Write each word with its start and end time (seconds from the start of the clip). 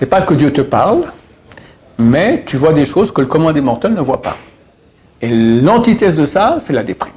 C'est 0.00 0.06
pas 0.06 0.22
que 0.22 0.32
Dieu 0.32 0.50
te 0.50 0.62
parle, 0.62 1.02
mais 1.98 2.42
tu 2.46 2.56
vois 2.56 2.72
des 2.72 2.86
choses 2.86 3.12
que 3.12 3.20
le 3.20 3.26
commun 3.26 3.52
des 3.52 3.60
mortels 3.60 3.92
ne 3.92 4.00
voit 4.00 4.22
pas. 4.22 4.38
Et 5.20 5.28
l'antithèse 5.28 6.14
de 6.16 6.24
ça, 6.24 6.56
c'est 6.64 6.72
la 6.72 6.82
déprime. 6.82 7.12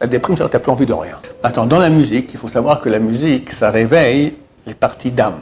La 0.00 0.06
déprime, 0.06 0.36
c'est 0.36 0.44
que 0.44 0.48
tu 0.48 0.54
n'as 0.54 0.60
plus 0.60 0.70
envie 0.70 0.86
de 0.86 0.92
rien. 0.92 1.16
Attends, 1.42 1.66
dans 1.66 1.80
la 1.80 1.90
musique, 1.90 2.32
il 2.32 2.38
faut 2.38 2.46
savoir 2.46 2.78
que 2.78 2.88
la 2.88 3.00
musique, 3.00 3.50
ça 3.50 3.70
réveille 3.70 4.34
les 4.64 4.74
parties 4.74 5.10
d'âme. 5.10 5.40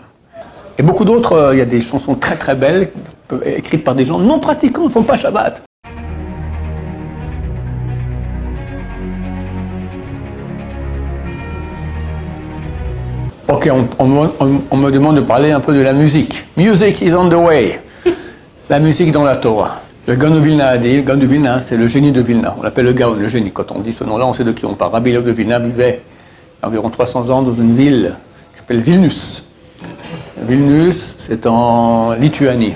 Et 0.78 0.82
beaucoup 0.82 1.04
d'autres, 1.04 1.32
euh, 1.32 1.54
il 1.54 1.58
y 1.58 1.60
a 1.60 1.66
des 1.66 1.82
chansons 1.82 2.14
très 2.14 2.36
très 2.36 2.54
belles, 2.54 2.88
écrites 3.44 3.84
par 3.84 3.94
des 3.94 4.06
gens 4.06 4.18
non 4.18 4.38
pratiquants, 4.38 4.84
ils 4.84 4.86
ne 4.86 4.90
font 4.90 5.02
pas 5.02 5.18
Shabbat. 5.18 5.67
Ok, 13.50 13.70
on, 13.98 14.76
me 14.76 14.90
demande 14.90 15.16
de 15.16 15.20
parler 15.22 15.52
un 15.52 15.60
peu 15.60 15.72
de 15.72 15.80
la 15.80 15.94
musique. 15.94 16.44
Music 16.58 17.00
is 17.00 17.14
on 17.14 17.30
the 17.30 17.34
way. 17.34 17.80
La 18.68 18.78
musique 18.78 19.10
dans 19.10 19.24
la 19.24 19.36
Torah. 19.36 19.80
Le 20.06 20.16
Gaon 20.16 20.38
Vilna 20.38 20.68
a 20.68 20.76
dit, 20.76 20.96
le 20.96 21.02
Gaon 21.02 21.16
Vilna, 21.16 21.58
c'est 21.58 21.78
le 21.78 21.86
génie 21.86 22.12
de 22.12 22.20
Vilna. 22.20 22.54
On 22.58 22.62
l'appelle 22.62 22.84
le 22.84 22.92
Gaon, 22.92 23.14
le 23.14 23.26
génie. 23.26 23.50
Quand 23.50 23.72
on 23.72 23.78
dit 23.78 23.94
ce 23.94 24.04
nom-là, 24.04 24.26
on 24.26 24.34
sait 24.34 24.44
de 24.44 24.52
qui 24.52 24.66
on 24.66 24.74
parle. 24.74 24.92
Rabbi 24.92 25.12
de 25.12 25.30
Vilna 25.30 25.58
vivait 25.60 26.02
environ 26.62 26.90
300 26.90 27.30
ans 27.30 27.40
dans 27.40 27.54
une 27.54 27.74
ville 27.74 28.16
qui 28.52 28.58
s'appelle 28.58 28.80
Vilnius. 28.80 29.44
Vilnius, 30.46 31.16
c'est 31.18 31.46
en 31.46 32.12
Lituanie, 32.12 32.74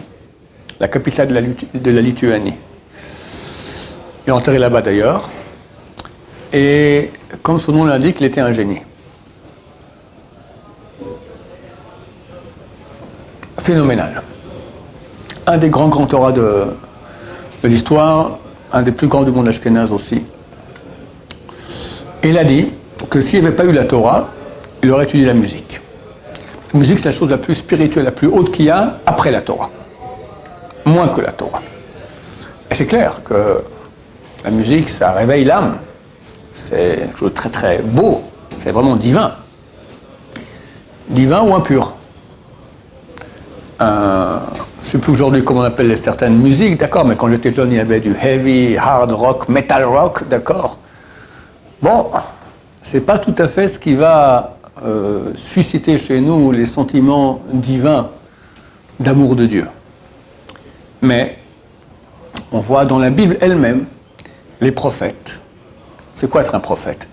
la 0.80 0.88
capitale 0.88 1.28
de 1.74 1.90
la 1.90 2.00
Lituanie. 2.00 2.54
Il 4.26 4.30
est 4.30 4.32
enterré 4.32 4.58
là-bas 4.58 4.80
d'ailleurs. 4.80 5.28
Et 6.50 7.10
comme 7.42 7.58
son 7.58 7.72
nom 7.72 7.84
l'indique, 7.84 8.20
il 8.20 8.26
était 8.26 8.40
un 8.40 8.52
génie. 8.52 8.80
Phénoménal. 13.62 14.22
Un 15.46 15.56
des 15.56 15.70
grands 15.70 15.88
grands 15.88 16.06
Torahs 16.06 16.32
de, 16.32 16.64
l'histoire, 17.64 18.38
un 18.72 18.82
des 18.82 18.92
plus 18.92 19.06
grands 19.06 19.22
du 19.22 19.30
monde 19.30 19.48
ashkénaze 19.48 19.92
aussi. 19.92 20.24
il 22.24 22.36
a 22.38 22.44
dit 22.44 22.70
que 23.08 23.20
s'il 23.20 23.40
n'y 23.40 23.46
avait 23.46 23.56
pas 23.56 23.64
eu 23.64 23.72
la 23.72 23.84
Torah, 23.84 24.28
il 24.82 24.90
aurait 24.90 25.04
étudié 25.04 25.26
la 25.26 25.34
musique. 25.34 25.80
La 26.72 26.80
musique, 26.80 26.98
c'est 26.98 27.10
la 27.10 27.12
chose 27.12 27.30
la 27.30 27.38
plus 27.38 27.54
spirituelle, 27.54 28.04
la 28.04 28.10
plus 28.10 28.26
haute 28.26 28.50
qu'il 28.50 28.64
y 28.64 28.70
a 28.70 28.98
après 29.06 29.30
la 29.30 29.42
Torah. 29.42 29.70
Moins 30.84 31.08
que 31.08 31.20
la 31.20 31.32
Torah. 31.32 31.62
Et 32.70 32.74
c'est 32.74 32.86
clair 32.86 33.22
que 33.24 33.62
la 34.44 34.50
musique, 34.50 34.88
ça 34.88 35.12
réveille 35.12 35.44
l'âme. 35.44 35.76
C'est 36.52 36.96
quelque 36.98 37.18
chose 37.18 37.30
de 37.30 37.34
très 37.34 37.50
très 37.50 37.78
beau. 37.78 38.22
C'est 38.58 38.72
vraiment 38.72 38.96
divin. 38.96 39.34
Divin 41.08 41.42
ou 41.42 41.54
impur 41.54 41.94
je 43.82 44.86
ne 44.86 44.90
sais 44.90 44.98
plus 44.98 45.12
aujourd'hui 45.12 45.44
comment 45.44 45.60
on 45.60 45.64
appelle 45.64 45.96
certaines 45.96 46.36
musiques, 46.38 46.78
d'accord, 46.78 47.04
mais 47.04 47.16
quand 47.16 47.28
j'étais 47.28 47.52
jeune, 47.52 47.72
il 47.72 47.76
y 47.76 47.80
avait 47.80 48.00
du 48.00 48.14
heavy, 48.20 48.76
hard 48.76 49.12
rock, 49.12 49.48
metal 49.48 49.84
rock, 49.84 50.28
d'accord. 50.28 50.78
Bon, 51.80 52.06
c'est 52.82 53.00
pas 53.00 53.18
tout 53.18 53.34
à 53.38 53.48
fait 53.48 53.68
ce 53.68 53.78
qui 53.78 53.94
va 53.94 54.56
euh, 54.84 55.32
susciter 55.34 55.98
chez 55.98 56.20
nous 56.20 56.52
les 56.52 56.66
sentiments 56.66 57.40
divins 57.52 58.10
d'amour 59.00 59.36
de 59.36 59.46
Dieu. 59.46 59.66
Mais 61.00 61.38
on 62.52 62.60
voit 62.60 62.84
dans 62.84 62.98
la 62.98 63.10
Bible 63.10 63.36
elle-même 63.40 63.84
les 64.60 64.72
prophètes. 64.72 65.40
C'est 66.14 66.28
quoi 66.28 66.42
être 66.42 66.54
un 66.54 66.60
prophète? 66.60 67.08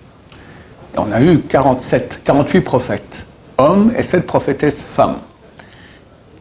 On 0.96 1.10
a 1.12 1.20
eu 1.20 1.40
47, 1.40 2.22
48 2.24 2.60
prophètes, 2.60 3.26
hommes, 3.58 3.92
et 3.96 4.02
7 4.02 4.26
prophétesses 4.26 4.82
femmes 4.82 5.16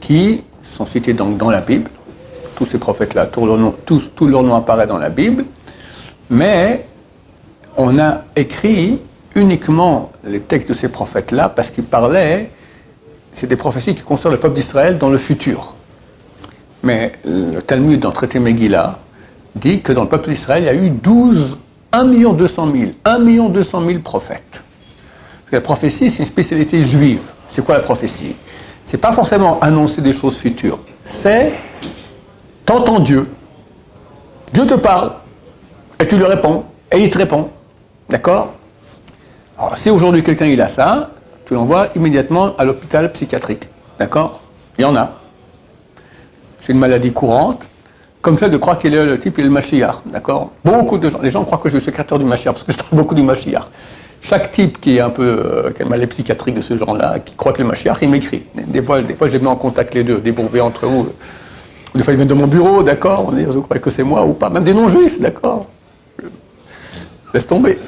qui 0.09 0.43
sont 0.63 0.87
cités 0.87 1.13
donc 1.13 1.37
dans 1.37 1.51
la 1.51 1.61
Bible. 1.61 1.91
Tous 2.55 2.65
ces 2.65 2.79
prophètes-là, 2.79 3.27
tout, 3.27 3.45
leur 3.45 4.43
nom, 4.43 4.55
apparaît 4.55 4.87
dans 4.87 4.97
la 4.97 5.09
Bible. 5.09 5.45
Mais 6.31 6.87
on 7.77 7.99
a 7.99 8.23
écrit 8.35 8.99
uniquement 9.35 10.11
les 10.23 10.39
textes 10.39 10.69
de 10.69 10.73
ces 10.73 10.89
prophètes-là 10.89 11.49
parce 11.49 11.69
qu'ils 11.69 11.83
parlaient, 11.83 12.49
c'est 13.33 13.45
des 13.45 13.55
prophéties 13.55 13.93
qui 13.93 14.01
concernent 14.01 14.33
le 14.33 14.39
peuple 14.39 14.55
d'Israël 14.55 14.97
dans 14.97 15.11
le 15.11 15.19
futur. 15.19 15.75
Mais 16.81 17.11
le 17.23 17.61
Talmud, 17.61 17.99
dans 17.99 18.09
le 18.09 18.15
traité 18.15 18.39
Megillah, 18.39 18.97
dit 19.53 19.81
que 19.81 19.93
dans 19.93 20.03
le 20.03 20.09
peuple 20.09 20.31
d'Israël, 20.31 20.63
il 20.63 20.65
y 20.65 20.69
a 20.69 20.73
eu 20.73 20.89
12, 20.89 21.55
1 21.91 22.05
200 22.33 22.73
000, 22.75 22.91
1 23.05 23.49
200 23.49 23.85
000 23.87 23.99
prophètes. 23.99 24.63
La 25.51 25.61
prophétie, 25.61 26.09
c'est 26.09 26.23
une 26.23 26.25
spécialité 26.25 26.83
juive. 26.83 27.21
C'est 27.51 27.63
quoi 27.63 27.75
la 27.75 27.81
prophétie? 27.81 28.33
C'est 28.89 28.97
pas 28.97 29.11
forcément 29.11 29.59
annoncer 29.59 30.01
des 30.01 30.13
choses 30.13 30.37
futures. 30.37 30.79
C'est 31.05 31.53
t'entends 32.65 32.99
Dieu. 32.99 33.29
Dieu 34.51 34.65
te 34.65 34.73
parle 34.73 35.11
et 35.99 36.07
tu 36.07 36.17
lui 36.17 36.25
réponds 36.25 36.63
et 36.91 36.97
il 37.03 37.11
te 37.11 37.19
répond. 37.19 37.51
D'accord? 38.09 38.53
Alors, 39.59 39.77
si 39.77 39.91
aujourd'hui 39.91 40.23
quelqu'un 40.23 40.47
il 40.47 40.59
a 40.59 40.67
ça, 40.67 41.11
tu 41.45 41.53
l'envoies 41.53 41.89
immédiatement 41.95 42.55
à 42.57 42.65
l'hôpital 42.65 43.11
psychiatrique. 43.11 43.69
D'accord? 43.99 44.41
Il 44.79 44.81
y 44.81 44.85
en 44.85 44.95
a. 44.95 45.11
C'est 46.63 46.73
une 46.73 46.79
maladie 46.79 47.13
courante, 47.13 47.69
comme 48.23 48.39
ça 48.39 48.49
de 48.49 48.57
croire 48.57 48.75
qu'il 48.75 48.95
est 48.95 49.05
le 49.05 49.19
type, 49.19 49.37
il 49.37 49.41
est 49.41 49.43
le 49.43 49.53
Mashiach. 49.53 49.97
D'accord? 50.07 50.49
Beaucoup 50.65 50.97
de 50.97 51.11
gens, 51.11 51.19
les 51.21 51.29
gens 51.29 51.43
croient 51.45 51.59
que 51.59 51.69
je 51.69 51.77
suis 51.77 51.85
secrétaire 51.85 52.17
du 52.17 52.25
Mashiach 52.25 52.53
parce 52.53 52.63
que 52.63 52.71
je 52.71 52.77
parle 52.79 52.95
beaucoup 52.99 53.13
du 53.13 53.21
Mashiach. 53.21 53.65
Chaque 54.21 54.51
type 54.51 54.81
qui 54.81 54.97
est 54.97 54.99
un 54.99 55.09
peu, 55.09 55.23
euh, 55.23 55.85
maladie 55.85 56.07
psychiatrique 56.07 56.55
de 56.55 56.61
ce 56.61 56.75
genre-là, 56.75 57.19
qui 57.19 57.35
croit 57.35 57.53
que 57.53 57.61
le 57.61 57.67
Mashiach, 57.67 57.97
il 58.01 58.09
m'écrit. 58.09 58.43
Des 58.53 58.83
fois, 58.83 59.01
des 59.01 59.15
fois, 59.15 59.27
je 59.27 59.33
les 59.33 59.39
mets 59.39 59.47
en 59.47 59.55
contact 59.55 59.93
les 59.95 60.03
deux, 60.03 60.17
des 60.17 60.33
entre 60.61 60.85
eux. 60.85 61.15
Des 61.95 62.03
fois, 62.03 62.13
ils 62.13 62.17
viennent 62.17 62.27
de 62.27 62.33
mon 62.33 62.47
bureau, 62.47 62.83
d'accord, 62.83 63.25
on 63.27 63.31
dit, 63.31 63.45
vous 63.45 63.61
croyez 63.61 63.81
que 63.81 63.89
c'est 63.89 64.03
moi 64.03 64.25
ou 64.25 64.33
pas, 64.33 64.49
même 64.49 64.63
des 64.63 64.73
non-juifs, 64.73 65.19
d'accord. 65.19 65.67
Laisse 67.33 67.47
tomber. 67.47 67.77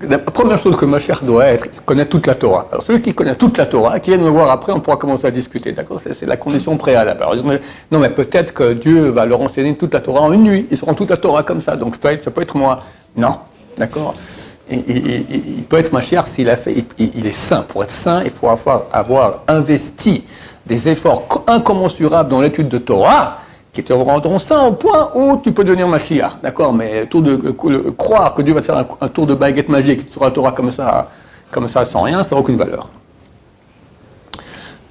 La 0.00 0.18
première 0.20 0.58
chose 0.58 0.76
que 0.76 0.84
Mashiach 0.84 1.24
doit 1.24 1.46
être, 1.46 1.66
c'est 1.72 1.84
connaître 1.84 2.10
toute 2.10 2.28
la 2.28 2.36
Torah. 2.36 2.68
Alors 2.70 2.84
celui 2.84 3.02
qui 3.02 3.12
connaît 3.14 3.34
toute 3.34 3.58
la 3.58 3.66
Torah, 3.66 3.98
qui 3.98 4.10
vient 4.10 4.20
me 4.20 4.28
voir 4.28 4.48
après, 4.50 4.70
on 4.72 4.78
pourra 4.78 4.96
commencer 4.96 5.26
à 5.26 5.32
discuter, 5.32 5.72
d'accord? 5.72 6.00
C'est 6.00 6.24
la 6.24 6.36
condition 6.36 6.76
préalable. 6.76 7.20
Alors, 7.20 7.34
non, 7.90 7.98
mais 7.98 8.10
peut-être 8.10 8.54
que 8.54 8.74
Dieu 8.74 9.08
va 9.08 9.26
leur 9.26 9.40
enseigner 9.40 9.74
toute 9.74 9.92
la 9.92 10.00
Torah 10.00 10.20
en 10.20 10.32
une 10.32 10.44
nuit. 10.44 10.68
Ils 10.70 10.76
seront 10.76 10.94
toute 10.94 11.10
la 11.10 11.16
Torah 11.16 11.42
comme 11.42 11.60
ça, 11.60 11.74
donc 11.74 11.96
ça 12.00 12.30
peut 12.30 12.42
être 12.42 12.56
moi. 12.56 12.78
Non, 13.16 13.38
D'accord 13.78 14.14
il, 14.70 15.64
peut 15.68 15.78
être 15.78 15.92
Mashiach 15.92 16.26
s'il 16.26 16.50
a 16.50 16.56
fait, 16.56 16.84
il, 16.98 17.26
est 17.26 17.32
saint. 17.32 17.62
Pour 17.62 17.82
être 17.82 17.90
saint, 17.90 18.22
il 18.24 18.30
faut 18.30 18.48
avoir, 18.48 19.42
investi 19.48 20.24
des 20.66 20.88
efforts 20.88 21.44
incommensurables 21.46 22.28
dans 22.28 22.40
l'étude 22.40 22.68
de 22.68 22.78
Torah 22.78 23.38
qui 23.72 23.82
te 23.82 23.92
rendront 23.92 24.38
saint 24.38 24.64
au 24.64 24.72
point 24.72 25.10
où 25.14 25.40
tu 25.42 25.52
peux 25.52 25.64
devenir 25.64 25.88
Mashiach. 25.88 26.40
D'accord 26.42 26.72
Mais 26.72 27.06
tour 27.06 27.22
de, 27.22 27.36
croire 27.90 28.34
que 28.34 28.42
Dieu 28.42 28.52
va 28.52 28.60
te 28.60 28.66
faire 28.66 28.84
un, 29.00 29.08
tour 29.08 29.26
de 29.26 29.34
baguette 29.34 29.68
magique, 29.68 30.06
tu 30.06 30.12
seras 30.12 30.30
Torah 30.30 30.52
comme 30.52 30.70
ça, 30.70 31.10
comme 31.50 31.68
ça 31.68 31.84
sans 31.84 32.02
rien, 32.02 32.22
ça 32.22 32.34
n'a 32.34 32.40
aucune 32.40 32.56
valeur. 32.56 32.90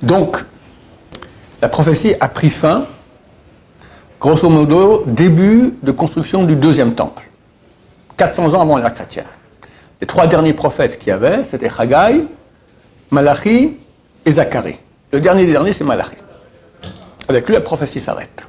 Donc, 0.01 0.43
la 1.61 1.69
prophétie 1.69 2.13
a 2.19 2.27
pris 2.29 2.49
fin, 2.49 2.85
grosso 4.19 4.49
modo, 4.49 5.03
début 5.05 5.75
de 5.83 5.91
construction 5.91 6.43
du 6.43 6.55
deuxième 6.55 6.93
temple. 6.93 7.27
400 8.17 8.53
ans 8.55 8.61
avant 8.61 8.77
l'ère 8.77 8.91
chrétienne. 8.91 9.25
Les 10.01 10.07
trois 10.07 10.27
derniers 10.27 10.53
prophètes 10.53 10.97
qu'il 10.97 11.09
y 11.09 11.11
avait, 11.11 11.43
c'était 11.43 11.69
Haggai, 11.77 12.23
Malachi 13.11 13.77
et 14.25 14.31
Zacharie. 14.31 14.79
Le 15.11 15.21
dernier 15.21 15.45
des 15.45 15.51
derniers, 15.53 15.73
c'est 15.73 15.83
Malachi. 15.83 16.15
Avec 17.29 17.47
lui, 17.47 17.53
la 17.53 17.61
prophétie 17.61 17.99
s'arrête. 17.99 18.47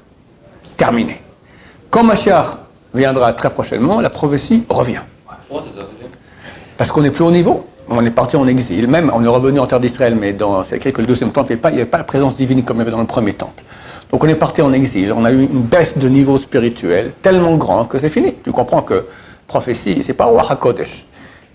Terminé. 0.77 1.21
Quand 1.91 2.03
Mashiach 2.03 2.59
viendra 2.95 3.33
très 3.33 3.51
prochainement, 3.51 4.01
la 4.01 4.11
prophétie 4.11 4.65
revient. 4.69 5.01
Parce 6.77 6.93
qu'on 6.93 7.03
n'est 7.03 7.11
plus 7.11 7.25
au 7.25 7.31
niveau. 7.31 7.67
On 7.91 8.05
est 8.05 8.11
parti 8.11 8.37
en 8.37 8.47
exil. 8.47 8.87
Même, 8.87 9.11
on 9.15 9.25
est 9.25 9.29
revenu 9.29 9.61
en 9.61 9.67
terre 9.67 9.81
d'Israël, 9.81 10.15
mais 10.15 10.37
c'est 10.67 10.77
écrit 10.77 10.93
que 10.93 11.01
le 11.01 11.07
deuxième 11.07 11.33
temple, 11.33 11.53
il 11.53 11.57
n'y 11.71 11.81
avait 11.81 11.87
pas 11.87 11.99
la 11.99 12.05
présence 12.05 12.37
divine 12.37 12.63
comme 12.63 12.77
il 12.77 12.81
y 12.81 12.83
avait 12.83 12.91
dans 12.91 13.01
le 13.01 13.07
premier 13.07 13.33
temple. 13.33 13.63
Donc 14.11 14.25
on 14.25 14.29
est 14.29 14.35
parti 14.35 14.63
en 14.63 14.73
exil. 14.73 15.13
On 15.13 15.25
a 15.25 15.33
eu 15.33 15.43
une 15.43 15.63
baisse 15.63 15.97
de 15.99 16.09
niveau 16.09 16.39
spirituel 16.39 17.13
tellement 17.23 17.57
grand 17.57 17.85
que 17.85 17.99
c'est 17.99 18.09
fini. 18.09 18.35
Tu 18.45 18.53
comprends 18.53 18.83
que 18.83 19.07
prophétie, 19.49 20.01
c'est 20.05 20.15
pas 20.15 20.27
Roi 20.27 20.45
HaKodesh. 20.49 21.07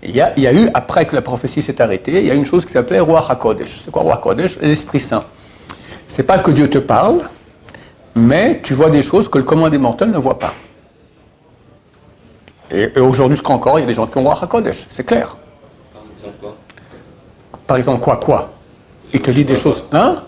Il 0.06 0.14
y, 0.14 0.20
a, 0.20 0.34
il 0.36 0.44
y, 0.44 0.48
a, 0.48 0.54
eu, 0.54 0.68
après 0.74 1.06
que 1.06 1.16
la 1.16 1.22
prophétie 1.22 1.62
s'est 1.62 1.82
arrêtée, 1.82 2.20
il 2.20 2.28
y 2.28 2.32
a 2.32 2.34
une 2.34 2.46
chose 2.46 2.66
qui 2.66 2.74
s'appelait 2.74 3.00
Roi 3.00 3.26
HaKodesh. 3.26 3.84
C'est 3.86 3.92
quoi 3.92 4.02
Roi 4.02 4.16
HaKodesh? 4.16 4.60
L'Esprit 4.60 5.00
Saint. 5.00 5.24
C'est 6.10 6.24
pas 6.24 6.40
que 6.40 6.52
Dieu 6.52 6.70
te 6.70 6.80
parle, 6.80 7.22
mais 8.14 8.60
tu 8.62 8.74
vois 8.74 8.90
des 8.90 9.02
choses 9.02 9.30
que 9.30 9.38
le 9.38 9.46
commun 9.46 9.70
des 9.70 9.78
mortels 9.78 10.12
ne 10.12 10.18
voit 10.18 10.38
pas. 10.38 10.54
Et, 12.70 13.00
aujourd'hui, 13.00 13.38
jusqu'à 13.38 13.54
encore, 13.54 13.80
il 13.80 13.84
y 13.84 13.86
a 13.86 13.88
des 13.88 13.94
gens 13.94 14.08
qui 14.08 14.18
ont 14.18 14.24
Roi 14.24 14.38
HaKodesh, 14.42 14.88
c'est 14.94 15.06
clair. 15.06 15.38
Par 15.94 16.04
exemple 16.18 16.38
quoi? 16.42 16.56
Par 17.66 17.78
exemple 17.78 18.02
quoi 18.02 18.18
Quoi? 18.18 18.50
Il 19.14 19.22
te 19.22 19.32
dit 19.32 19.46
des 19.46 19.56
choses. 19.56 19.86
Hein? 19.94 20.24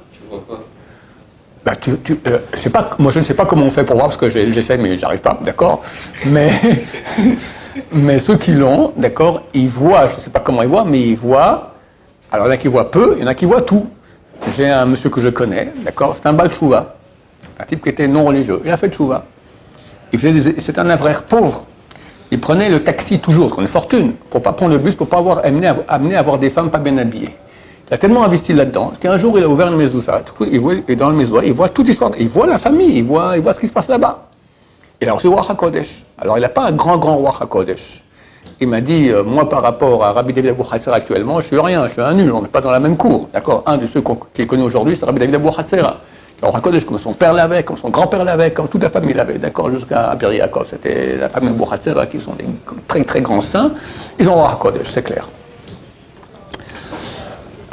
Bah, 1.66 1.76
tu, 1.76 1.98
tu 2.04 2.20
euh, 2.28 2.38
pas, 2.72 2.92
moi, 3.00 3.12
je 3.12 3.20
ne 3.20 3.24
sais 3.24 3.34
pas 3.34 3.46
comment 3.46 3.66
on 3.66 3.72
fait 3.72 3.84
pour 3.84 3.96
voir, 3.96 4.08
parce 4.08 4.18
que 4.18 4.30
j'essaie, 4.30 4.78
mais 4.78 5.00
j'arrive 5.00 5.22
pas, 5.22 5.40
d'accord 5.42 5.82
mais, 6.28 6.52
mais 7.92 8.20
ceux 8.20 8.38
qui 8.38 8.52
l'ont, 8.52 8.94
d'accord, 8.96 9.42
ils 9.56 9.68
voient, 9.68 10.08
je 10.08 10.16
ne 10.16 10.20
sais 10.20 10.30
pas 10.30 10.42
comment 10.42 10.62
ils 10.62 10.70
voient, 10.70 10.86
mais 10.86 11.02
ils 11.02 11.18
voient. 11.18 11.74
Alors, 12.32 12.46
il 12.46 12.50
y 12.50 12.52
en 12.52 12.54
a 12.54 12.58
qui 12.58 12.68
voient 12.68 12.92
peu, 12.92 13.16
il 13.18 13.24
y 13.24 13.26
en 13.26 13.28
a 13.28 13.34
qui 13.34 13.46
voient 13.46 13.64
tout. 13.64 13.88
j'ai 14.56 14.70
un 14.70 14.86
monsieur 14.86 15.10
que 15.10 15.20
je 15.20 15.30
connais, 15.30 15.74
d'accord 15.84 16.16
C'est 16.16 16.28
un 16.28 16.34
Baal 16.34 16.52
Chouva, 16.52 16.98
un 17.60 17.64
type 17.64 17.82
qui 17.82 17.90
était 17.90 18.08
non 18.08 18.26
religieux. 18.26 18.62
Il 18.64 18.70
a 18.70 18.78
fait 18.78 18.94
Chouva. 18.94 19.26
C'est 20.14 20.78
un 20.78 20.98
frère 20.98 21.24
pauvre. 21.24 21.66
Il 22.30 22.40
prenait 22.40 22.70
le 22.70 22.84
taxi 22.84 23.20
toujours, 23.20 23.60
est 23.62 23.68
fortune, 23.68 24.14
pour 24.30 24.44
pas 24.44 24.54
prendre 24.54 24.74
le 24.74 24.78
bus, 24.80 24.96
pour 24.96 25.08
pas 25.08 25.18
avoir 25.18 25.42
amené 25.44 26.16
à 26.16 26.22
voir 26.22 26.38
des 26.38 26.52
femmes 26.52 26.70
pas 26.70 26.80
bien 26.80 26.98
habillées. 26.98 27.36
Il 27.90 27.94
a 27.94 27.98
tellement 28.00 28.24
investi 28.24 28.52
là-dedans 28.54 28.94
qu'un 29.00 29.18
jour 29.18 29.38
il 29.38 29.44
a 29.44 29.48
ouvert 29.48 29.68
une 29.68 29.76
mezouza. 29.76 30.24
Il 30.42 30.60
voit, 30.60 30.74
dans 30.98 31.10
le 31.12 31.16
mezouza, 31.16 31.46
il 31.46 31.54
voit 31.54 31.70
toute 31.70 31.88
l'histoire, 31.88 32.12
il 32.18 32.28
voit 32.28 32.48
la 32.48 32.58
famille, 32.58 32.98
il 32.98 33.04
voit, 33.04 33.38
il 33.38 33.44
voit 33.44 33.54
ce 33.54 33.60
qui 33.60 33.68
se 33.68 33.74
passe 33.74 33.90
là-bas. 33.90 34.28
Il 35.00 35.08
a 35.08 35.14
reçu 35.14 35.28
le 35.28 35.34
roi 35.34 35.46
HaKodesh. 35.48 36.04
Alors 36.18 36.38
il 36.38 36.42
n'a 36.42 36.50
pas 36.50 36.64
un 36.64 36.72
grand, 36.72 36.98
grand 36.98 37.18
roi 37.18 37.36
HaKodesh. 37.40 38.04
Il 38.60 38.70
m'a 38.70 38.82
dit, 38.82 39.10
euh, 39.12 39.24
moi 39.24 39.48
par 39.48 39.62
rapport 39.62 40.04
à 40.04 40.14
Rabbi 40.14 40.34
David 40.34 40.52
Abou 40.52 40.64
actuellement, 40.88 41.40
je 41.42 41.48
suis 41.48 41.60
rien, 41.60 41.86
je 41.88 41.94
suis 41.94 42.02
un 42.02 42.14
nul, 42.14 42.32
on 42.32 42.42
n'est 42.42 42.48
pas 42.48 42.62
dans 42.62 42.72
la 42.72 42.80
même 42.80 42.98
cour. 42.98 43.30
D'accord? 43.32 43.62
Un 43.68 43.78
de 43.78 43.86
ceux 43.86 44.02
qui 44.34 44.42
est 44.42 44.48
connu 44.48 44.64
aujourd'hui, 44.64 44.98
c'est 45.00 45.06
Rabbi 45.06 45.20
David 45.20 45.36
Abou 45.36 45.50
Hassera. 45.50 45.98
Alors 46.42 46.56
HaKodesh, 46.56 46.86
comme 46.86 46.98
son 46.98 47.14
père 47.14 47.34
l'avait, 47.34 47.62
comme 47.62 47.78
son 47.78 47.90
grand-père 47.90 48.24
l'avait, 48.24 48.52
comme 48.52 48.68
toute 48.68 48.82
la 48.82 48.90
famille 48.90 49.14
l'avait, 49.14 49.38
d'accord 49.38 49.70
Jusqu'à 49.72 50.10
Abir 50.10 50.32
c'était 50.68 51.18
la 51.18 51.30
famille 51.30 51.52
Abou 51.52 51.66
qui 52.10 52.20
sont 52.20 52.34
des 52.34 52.46
très 52.88 53.04
très 53.04 53.22
grands 53.22 53.42
saints. 53.42 53.72
Ils 54.18 54.28
ont 54.28 54.34
roi 54.34 54.54
HaKodesh, 54.54 54.88
c'est 54.90 55.04
clair. 55.04 55.30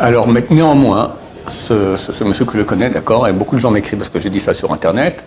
Alors, 0.02 0.26
mais 0.26 0.44
néanmoins, 0.50 1.12
ce, 1.48 2.24
monsieur 2.24 2.44
que 2.44 2.58
je 2.58 2.64
connais, 2.64 2.90
d'accord, 2.90 3.28
et 3.28 3.32
beaucoup 3.32 3.54
de 3.54 3.60
gens 3.60 3.70
m'écrivent 3.70 4.00
parce 4.00 4.08
que 4.08 4.18
j'ai 4.18 4.30
dit 4.30 4.40
ça 4.40 4.52
sur 4.52 4.72
Internet, 4.72 5.22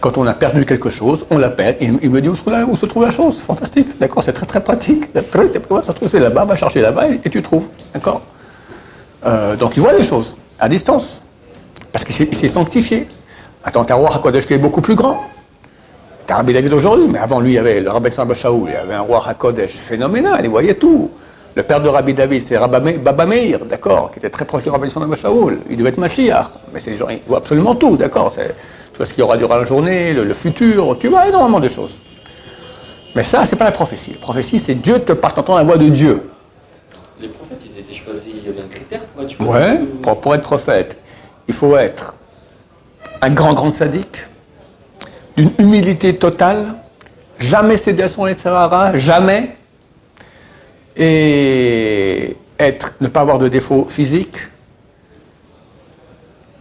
quand 0.00 0.16
on 0.16 0.26
a 0.26 0.32
perdu 0.32 0.64
quelque 0.64 0.88
chose, 0.88 1.26
on 1.28 1.36
l'appelle, 1.36 1.76
il, 1.82 2.08
me 2.08 2.22
dit 2.22 2.30
où 2.30 2.34
se, 2.34 2.86
trouve 2.86 3.02
la 3.04 3.10
chose? 3.10 3.38
Fantastique, 3.40 3.98
d'accord, 4.00 4.22
c'est 4.22 4.32
très 4.32 4.46
très 4.46 4.64
pratique. 4.64 5.10
Ça 5.12 5.92
trouve, 5.92 6.08
c'est 6.08 6.20
là-bas, 6.20 6.46
va 6.46 6.56
chercher 6.56 6.80
là-bas 6.80 7.08
et, 7.22 7.28
tu 7.28 7.42
trouves, 7.42 7.68
d'accord? 7.92 8.22
Euh, 9.26 9.56
Donc 9.56 9.76
il 9.76 9.80
voit 9.80 9.92
les 9.92 10.02
choses, 10.02 10.36
à 10.58 10.70
distance, 10.70 11.20
parce 11.92 12.06
qu'il 12.06 12.34
s'est 12.34 12.48
sanctifié. 12.48 13.06
Attends, 13.62 13.84
roi 13.90 14.10
Hakodesh 14.14 14.46
qui 14.46 14.54
est 14.54 14.58
beaucoup 14.58 14.80
plus 14.80 14.94
grand. 14.94 15.20
T'as 16.26 16.36
Rabbi 16.36 16.54
David 16.54 16.72
aujourd'hui, 16.72 17.08
mais 17.10 17.18
avant 17.18 17.40
lui, 17.40 17.50
il 17.50 17.56
y 17.56 17.58
avait 17.58 17.82
le 17.82 17.90
Rabbi 17.90 18.10
Shaoul, 18.10 18.70
il 18.70 18.72
y 18.72 18.76
avait 18.76 18.94
un 18.94 19.02
roi 19.02 19.22
Hakodesh 19.28 19.72
phénoménal, 19.72 20.40
il 20.42 20.48
voyait 20.48 20.76
tout. 20.76 21.10
Le 21.56 21.62
père 21.62 21.80
de 21.80 21.88
Rabbi 21.88 22.14
David, 22.14 22.42
c'est 22.42 22.58
Baba 22.58 23.26
Meir, 23.26 23.64
d'accord, 23.64 24.10
qui 24.10 24.18
était 24.18 24.30
très 24.30 24.44
proche 24.44 24.64
de 24.64 24.70
Rabbi 24.70 24.88
Shaoul. 24.90 25.60
Il 25.70 25.76
devait 25.76 25.90
être 25.90 25.98
Mashiach, 25.98 26.46
mais 26.72 26.80
c'est 26.80 26.96
gens, 26.96 27.08
ils 27.08 27.20
voient 27.28 27.38
absolument 27.38 27.76
tout, 27.76 27.96
d'accord 27.96 28.32
tu 28.94 28.98
vois 28.98 29.06
ce 29.06 29.12
qu'il 29.12 29.22
y 29.22 29.24
aura 29.24 29.36
durant 29.36 29.56
la 29.56 29.64
journée, 29.64 30.12
le, 30.12 30.34
futur, 30.34 30.96
tu 31.00 31.08
vois 31.08 31.28
énormément 31.28 31.58
de 31.58 31.68
choses. 31.68 31.98
Mais 33.16 33.24
ça, 33.24 33.44
c'est 33.44 33.56
pas 33.56 33.64
la 33.64 33.72
prophétie. 33.72 34.12
La 34.12 34.18
prophétie, 34.18 34.58
c'est 34.60 34.76
Dieu 34.76 35.00
te 35.00 35.12
partant 35.12 35.56
la 35.56 35.64
voix 35.64 35.76
de 35.78 35.88
Dieu. 35.88 36.30
Les 37.20 37.26
prophètes, 37.26 37.58
ils 37.64 37.80
étaient 37.80 37.92
choisis, 37.92 38.32
il 38.32 38.46
y 38.46 38.48
avait 38.48 38.62
un 38.62 38.68
critère 38.68 39.00
pour 39.00 39.24
être 39.24 39.40
Ouais, 39.40 39.80
pour, 40.20 40.34
être 40.34 40.42
prophète, 40.42 40.98
il 41.48 41.54
faut 41.54 41.76
être 41.76 42.14
un 43.20 43.30
grand, 43.30 43.52
grand 43.54 43.72
sadique, 43.72 44.22
d'une 45.36 45.50
humilité 45.58 46.16
totale, 46.16 46.74
jamais 47.40 47.76
céder 47.76 48.04
à 48.04 48.08
son 48.08 48.28
jamais, 48.94 49.56
et 50.96 52.36
être, 52.58 52.94
ne 53.00 53.08
pas 53.08 53.20
avoir 53.20 53.38
de 53.38 53.48
défaut 53.48 53.86
physique. 53.86 54.38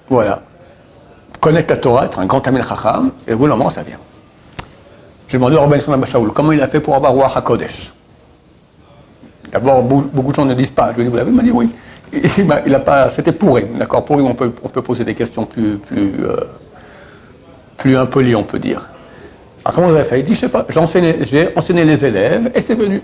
Voilà 0.10 0.44
connaître 1.44 1.74
la 1.74 1.78
Torah, 1.78 2.06
être 2.06 2.20
un 2.20 2.26
grand 2.26 2.40
Tamil 2.40 2.64
Chacham, 2.64 3.12
et 3.28 3.34
au 3.34 3.38
bout 3.38 3.48
d'un 3.50 3.58
moment, 3.58 3.70
ça 3.70 3.84
vient. 3.84 4.00
J'ai 5.28 5.38
demandé 5.38 5.58
à 5.58 5.62
Rabbi 5.62 6.06
Shaul 6.06 6.32
comment 6.32 6.54
il 6.54 6.62
a 6.62 6.68
fait 6.68 6.80
pour 6.80 6.96
avoir 6.96 7.12
roi 7.12 7.28
HaKodesh? 7.36 7.94
D'abord, 9.52 9.84
beaucoup 9.84 10.32
de 10.32 10.36
gens 10.36 10.46
ne 10.46 10.54
disent 10.54 10.72
pas. 10.72 10.92
Je 10.92 10.96
lui 10.96 11.02
ai 11.02 11.06
dit, 11.06 11.12
vous 11.12 11.18
l'avez? 11.18 11.32
Il 11.32 11.36
m'a 11.36 11.44
dit 11.44 11.52
oui. 11.52 11.70
Il 12.14 12.80
pas, 12.86 13.10
c'était 13.10 13.34
pourri, 13.34 13.66
d'accord? 13.78 14.06
Pourri, 14.06 14.22
on 14.22 14.34
peut, 14.36 14.54
on 14.64 14.70
peut 14.70 14.82
poser 14.82 15.04
des 15.04 15.14
questions 15.14 15.46
plus, 15.46 15.78
plus, 15.78 16.14
euh, 16.24 16.38
plus 17.76 17.98
impolies, 17.98 18.36
on 18.36 18.44
peut 18.44 18.60
dire. 18.60 18.90
Alors, 19.66 19.76
comment 19.76 19.88
vous 19.88 19.96
avez 19.96 20.06
fait? 20.06 20.22
Il 20.22 20.26
dit, 20.26 20.36
je 20.36 20.40
sais 20.42 20.50
pas, 20.50 20.66
j'ai 20.70 20.80
enseigné, 20.80 21.84
les 21.86 22.06
élèves 22.06 22.52
et 22.56 22.62
c'est 22.62 22.76
venu. 22.76 23.02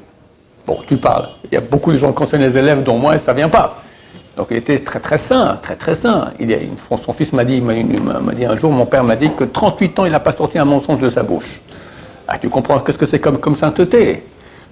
Bon, 0.69 0.77
tu 0.85 0.97
parles. 0.97 1.29
Il 1.45 1.55
y 1.55 1.57
a 1.57 1.61
beaucoup 1.61 1.91
de 1.91 1.97
gens 1.97 2.13
qui 2.13 2.21
enseignent 2.21 2.43
les 2.43 2.55
élèves, 2.55 2.83
dont 2.83 2.99
moi, 2.99 3.17
ça 3.17 3.33
vient 3.33 3.49
pas. 3.49 3.81
Donc 4.37 4.49
il 4.51 4.57
était 4.57 4.77
très 4.77 4.99
très 4.99 5.17
sain, 5.17 5.57
très 5.59 5.75
très 5.75 5.95
sain. 5.95 6.27
Son 7.03 7.11
fils 7.11 7.33
m'a 7.33 7.43
dit, 7.43 7.59
dit 7.59 8.45
un 8.45 8.55
jour, 8.55 8.71
mon 8.71 8.85
père 8.85 9.03
m'a 9.03 9.15
dit 9.15 9.33
que 9.33 9.45
38 9.45 9.97
ans, 9.97 10.05
il 10.05 10.11
n'a 10.11 10.19
pas 10.19 10.31
sorti 10.31 10.59
un 10.59 10.65
mensonge 10.65 10.99
de 10.99 11.09
sa 11.09 11.23
bouche. 11.23 11.63
Ah, 12.27 12.37
tu 12.37 12.49
comprends 12.49 12.79
qu'est-ce 12.81 12.99
que 12.99 13.07
c'est 13.07 13.17
comme, 13.17 13.55
sainteté? 13.55 14.23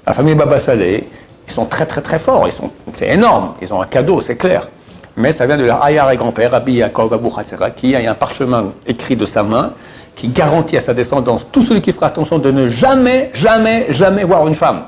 La 0.05 0.13
famille 0.13 0.35
Baba 0.35 0.59
Salé, 0.59 1.09
ils 1.47 1.51
sont 1.51 1.65
très 1.65 1.87
très 1.87 2.01
très 2.01 2.19
forts, 2.19 2.47
c'est 2.93 3.11
énorme, 3.11 3.55
ils 3.59 3.73
ont 3.73 3.81
un 3.81 3.87
cadeau, 3.87 4.21
c'est 4.21 4.35
clair. 4.35 4.67
Mais 5.15 5.31
ça 5.31 5.47
vient 5.47 5.57
de 5.57 5.63
leur 5.63 5.83
ayar 5.83 6.11
et 6.11 6.15
grand-père, 6.15 6.51
Rabbi 6.51 6.73
Yaakov 6.73 7.11
Abou 7.11 7.33
qui 7.75 7.95
a 7.95 8.11
un 8.11 8.13
parchemin 8.13 8.65
écrit 8.85 9.15
de 9.15 9.25
sa 9.25 9.41
main 9.41 9.71
qui 10.13 10.29
garantit 10.29 10.77
à 10.77 10.81
sa 10.81 10.93
descendance, 10.93 11.47
tout 11.51 11.65
celui 11.65 11.81
qui 11.81 11.91
fera 11.91 12.05
attention 12.05 12.37
de 12.37 12.51
ne 12.51 12.67
jamais, 12.67 13.31
jamais, 13.33 13.87
jamais 13.89 14.23
voir 14.23 14.47
une 14.47 14.53
femme. 14.53 14.83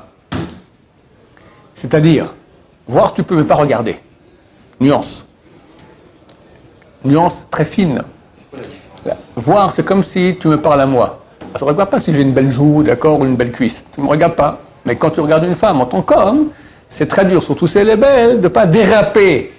C'est-à-dire, 1.80 2.34
voir 2.86 3.14
tu 3.14 3.22
peux, 3.22 3.36
mais 3.36 3.44
pas 3.44 3.54
regarder. 3.54 3.96
Nuance. 4.80 5.24
Nuance 7.02 7.46
très 7.50 7.64
fine. 7.64 8.02
Voir, 9.34 9.72
c'est 9.74 9.82
comme 9.82 10.04
si 10.04 10.36
tu 10.38 10.48
me 10.48 10.60
parles 10.60 10.82
à 10.82 10.86
moi. 10.86 11.20
Je 11.58 11.64
ne 11.64 11.70
regarde 11.70 11.88
pas 11.88 11.98
si 11.98 12.12
j'ai 12.12 12.20
une 12.20 12.32
belle 12.32 12.50
joue, 12.50 12.82
d'accord, 12.82 13.18
ou 13.18 13.24
une 13.24 13.34
belle 13.34 13.50
cuisse. 13.50 13.82
Tu 13.94 14.00
ne 14.02 14.04
me 14.04 14.10
regardes 14.10 14.34
pas. 14.34 14.60
Mais 14.84 14.96
quand 14.96 15.08
tu 15.08 15.20
regardes 15.20 15.44
une 15.44 15.54
femme 15.54 15.80
en 15.80 15.86
tant 15.86 16.02
qu'homme, 16.02 16.48
c'est 16.90 17.06
très 17.06 17.24
dur, 17.24 17.42
surtout 17.42 17.66
si 17.66 17.78
elle 17.78 17.88
est 17.88 17.96
de 17.96 18.42
ne 18.42 18.48
pas 18.48 18.66
déraper 18.66 19.50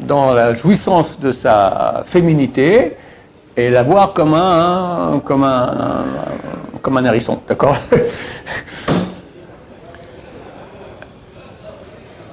dans 0.00 0.32
la 0.32 0.54
jouissance 0.54 1.20
de 1.20 1.32
sa 1.32 2.02
féminité 2.06 2.96
et 3.58 3.68
la 3.68 3.82
voir 3.82 4.14
comme 4.14 4.32
un, 4.32 5.20
comme 5.22 5.44
un, 5.44 6.06
comme 6.80 6.96
un 6.96 7.04
hérisson, 7.04 7.40
d'accord? 7.46 7.76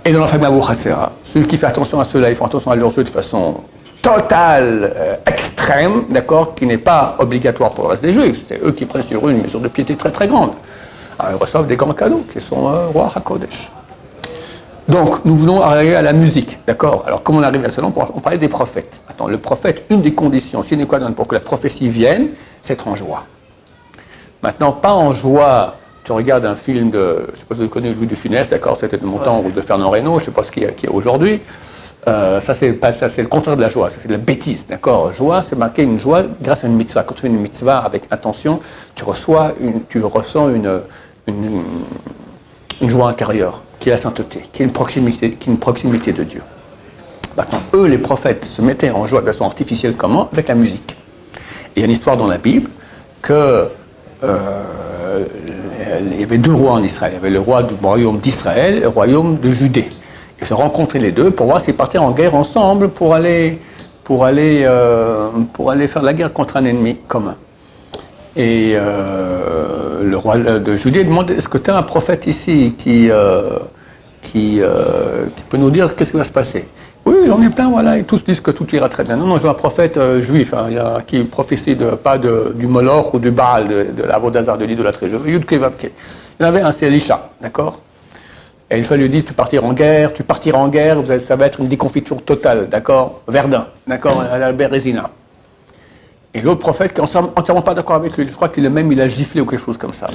Et 0.08 0.14
dans 0.14 0.28
celui 0.28 1.48
qui 1.48 1.58
fait 1.58 1.66
attention 1.66 2.00
à 2.00 2.04
cela, 2.04 2.30
ils 2.30 2.36
font 2.36 2.46
attention 2.46 2.70
à 2.70 2.76
leurs 2.76 2.96
yeux 2.96 3.04
de 3.04 3.10
façon 3.10 3.56
totale, 4.04 4.94
euh, 4.96 5.16
extrême, 5.26 6.04
d'accord, 6.12 6.54
qui 6.54 6.68
n'est 6.68 6.78
pas 6.78 7.16
obligatoire 7.18 7.72
pour 7.72 7.86
le 7.86 7.90
reste 7.92 8.04
des 8.04 8.12
juifs. 8.12 8.44
C'est 8.48 8.64
eux 8.64 8.72
qui 8.72 8.86
prennent 8.86 9.02
sur 9.02 9.28
eux 9.28 9.32
une 9.32 9.42
mesure 9.42 9.60
de 9.60 9.68
piété 9.68 9.96
très 9.96 10.12
très 10.12 10.28
grande. 10.28 10.52
Alors, 11.18 11.34
ils 11.34 11.42
reçoivent 11.42 11.66
des 11.66 11.76
grands 11.76 11.94
cadeaux 11.94 12.24
qui 12.32 12.40
sont 12.40 12.68
euh, 12.68 12.86
roi 12.88 13.12
HaKodesh. 13.16 13.72
Donc, 14.88 15.26
nous 15.26 15.36
venons 15.36 15.64
arriver 15.64 15.96
à 15.96 16.04
la 16.04 16.14
musique, 16.14 16.60
d'accord 16.68 17.04
Alors, 17.08 17.24
comment 17.24 17.40
on 17.40 17.44
arrive 17.44 17.66
à 17.66 17.72
cela 17.72 17.88
On 17.88 18.20
parlait 18.20 18.38
des 18.38 18.48
prophètes. 18.48 19.02
Attends, 19.10 19.26
le 19.26 19.40
prophète, 19.40 19.86
une 19.90 20.04
des 20.04 20.14
conditions 20.14 20.62
sine 20.62 20.86
qua 20.86 21.00
non 21.00 21.14
pour 21.14 21.26
que 21.26 21.34
la 21.34 21.42
prophétie 21.42 21.90
vienne, 21.90 22.28
c'est 22.62 22.74
être 22.74 22.88
en 22.88 22.94
joie. 22.94 23.24
Maintenant, 24.44 24.72
pas 24.72 24.94
en 24.94 25.14
joie 25.14 25.78
tu 26.06 26.12
regardes 26.12 26.46
un 26.46 26.56
film 26.56 26.92
de, 26.92 27.26
je 27.28 27.32
ne 27.32 27.36
sais 27.36 27.46
pas 27.50 27.56
si 27.56 27.62
vous 27.62 27.68
connaissez 27.68 27.96
Louis 27.96 28.06
de 28.06 28.16
Funès, 28.16 28.48
d'accord, 28.48 28.78
c'était 28.80 28.98
de 28.98 29.06
mon 29.06 29.18
temps, 29.18 29.42
ou 29.44 29.50
de 29.50 29.60
Fernand 29.60 29.90
Reynaud, 29.90 30.20
je 30.20 30.26
ne 30.26 30.26
sais 30.26 30.32
pas 30.32 30.44
ce 30.44 30.52
qu'il 30.52 30.64
y 30.64 30.68
a, 30.68 30.92
aujourd'hui. 30.92 31.42
Euh, 32.08 32.40
ça, 32.40 32.54
c'est 32.54 32.70
le 32.70 33.28
contraire 33.28 33.58
de 33.58 33.62
la 33.62 33.70
joie, 33.70 33.90
c'est 33.90 34.06
de 34.06 34.12
la 34.12 34.20
bêtise, 34.20 34.68
d'accord 34.68 35.12
Joie, 35.12 35.42
c'est 35.42 35.56
marquer 35.56 35.82
une 35.82 35.98
joie 35.98 36.24
grâce 36.40 36.64
à 36.64 36.68
une 36.68 36.76
mitzvah. 36.76 37.02
Quand 37.02 37.16
tu 37.16 37.22
fais 37.22 37.28
une 37.28 37.40
mitzvah 37.40 37.80
avec 37.80 38.04
attention, 38.12 38.60
tu, 38.94 39.04
reçois 39.04 39.54
une, 39.60 39.84
tu 39.86 40.00
ressens 40.04 40.50
une, 40.50 40.82
une, 41.26 41.64
une, 42.82 42.90
joie 42.90 43.10
intérieure, 43.10 43.64
qui 43.80 43.90
est 43.90 43.94
la 43.94 43.98
sainteté, 43.98 44.44
qui 44.52 44.62
est 44.62 44.66
une 44.66 44.72
proximité, 44.72 45.32
qui 45.32 45.50
est 45.50 45.54
une 45.54 45.60
proximité 45.60 46.14
de 46.14 46.24
Dieu. 46.24 46.44
Maintenant, 47.36 47.62
eux, 47.74 47.88
les 47.88 47.98
prophètes, 47.98 48.46
se 48.46 48.62
mettaient 48.62 48.92
en 48.92 49.08
joie 49.08 49.22
de 49.22 49.26
façon 49.26 49.46
artificielle 49.46 49.96
comment? 49.96 50.30
Avec 50.32 50.48
la 50.50 50.56
musique. 50.56 50.96
il 51.76 51.80
y 51.80 51.82
a 51.82 51.86
une 51.86 51.92
histoire 51.92 52.16
dans 52.16 52.28
la 52.28 52.38
Bible 52.38 52.70
que 53.24 53.68
euh, 54.24 54.64
il 56.00 56.20
y 56.20 56.24
avait 56.24 56.38
deux 56.38 56.54
rois 56.54 56.74
en 56.74 56.84
Israël. 56.84 57.14
Il 57.14 57.16
y 57.16 57.20
avait 57.20 57.30
le 57.30 57.40
roi 57.40 57.64
du 57.64 57.74
royaume 57.82 58.20
d'Israël 58.20 58.78
et 58.78 58.80
le 58.82 58.88
royaume 58.88 59.38
de 59.40 59.52
Judée. 59.52 59.90
Ils 60.40 60.48
se 60.48 60.54
rencontraient 60.54 61.00
les 61.00 61.12
deux 61.12 61.32
pour 61.32 61.48
voir 61.48 61.62
s'ils 61.62 61.76
partaient 61.76 61.98
en 61.98 62.12
guerre 62.12 62.36
ensemble 62.36 62.90
pour 62.90 63.14
aller, 63.14 63.60
pour 64.04 64.26
aller, 64.26 64.64
euh, 64.66 65.30
pour 65.54 65.72
aller 65.72 65.88
faire 65.88 66.04
la 66.04 66.14
guerre 66.14 66.34
contre 66.34 66.58
un 66.58 66.66
ennemi 66.66 66.98
commun. 67.08 67.36
Et 68.36 68.74
euh, 68.76 70.04
le 70.04 70.18
roi 70.18 70.38
de 70.38 70.76
Judée 70.76 71.04
demande 71.04 71.32
Est-ce 71.32 71.48
que 71.48 71.58
tu 71.58 71.72
as 71.72 71.78
un 71.78 71.84
prophète 71.84 72.28
ici 72.28 72.76
qui, 72.78 73.10
qui, 74.22 74.62
qui 75.36 75.44
peut 75.50 75.58
nous 75.58 75.72
dire 75.72 75.96
qu'est-ce 75.96 76.12
qui 76.12 76.18
va 76.18 76.24
se 76.24 76.34
passer? 76.34 76.68
Oui, 77.06 77.16
j'en 77.28 77.42
ai 77.42 77.50
plein, 77.50 77.70
voilà, 77.70 77.98
et 77.98 78.04
tous 78.04 78.24
disent 78.24 78.42
que 78.42 78.50
tout 78.52 78.68
ira 78.76 78.90
très 78.90 79.04
bien. 79.04 79.16
Non, 79.16 79.28
non, 79.28 79.38
j'ai 79.38 79.48
un 79.48 79.54
prophète 79.54 79.98
euh, 79.98 80.22
juif 80.22 80.54
hein, 80.54 80.70
qui 81.06 81.24
prophétie 81.24 81.76
de, 81.76 81.92
pas 81.92 82.18
du 82.18 82.66
Moloch 82.66 83.14
ou 83.14 83.20
du 83.20 83.30
Baal, 83.30 83.68
de, 83.68 83.88
de 83.96 84.04
la 84.04 84.18
Vodazar, 84.18 84.58
de 84.58 84.66
l'idolâtrie. 84.66 85.08
Il 85.08 86.44
y 86.44 86.44
avait 86.44 86.62
un, 86.62 86.72
c'est 86.72 86.88
Elisha, 86.88 87.30
d'accord? 87.42 87.80
Et 88.70 88.78
une 88.78 88.84
fois, 88.84 88.98
il 88.98 89.04
lui 89.04 89.10
dit 89.10 89.24
Tu 89.24 89.34
partiras 89.34 89.66
en 89.66 89.74
guerre, 89.74 90.14
tu 90.14 90.24
partiras 90.24 90.58
en 90.58 90.68
guerre, 90.68 91.02
vous 91.02 91.20
ça 91.20 91.36
va 91.36 91.46
être 91.46 91.60
une 91.60 91.68
déconfiture 91.68 92.24
totale, 92.24 92.68
d'accord? 92.70 93.22
Verdun, 93.28 93.68
d'accord? 93.86 94.22
À 94.22 94.40
la 94.40 94.52
Bérésina. 94.52 95.12
Et 96.34 96.42
l'autre 96.42 96.60
prophète 96.60 96.94
qui 96.94 97.02
n'est 97.02 97.08
entièrement 97.36 97.62
pas 97.62 97.76
d'accord 97.76 97.96
avec 97.96 98.18
lui, 98.18 98.28
je 98.28 98.34
crois 98.34 98.50
qu'il 98.50 98.68
même, 98.70 98.92
il 98.92 99.00
a 99.00 99.08
giflé 99.08 99.42
ou 99.42 99.46
quelque 99.46 99.64
chose 99.64 99.78
comme 99.78 99.94
ça. 99.94 100.08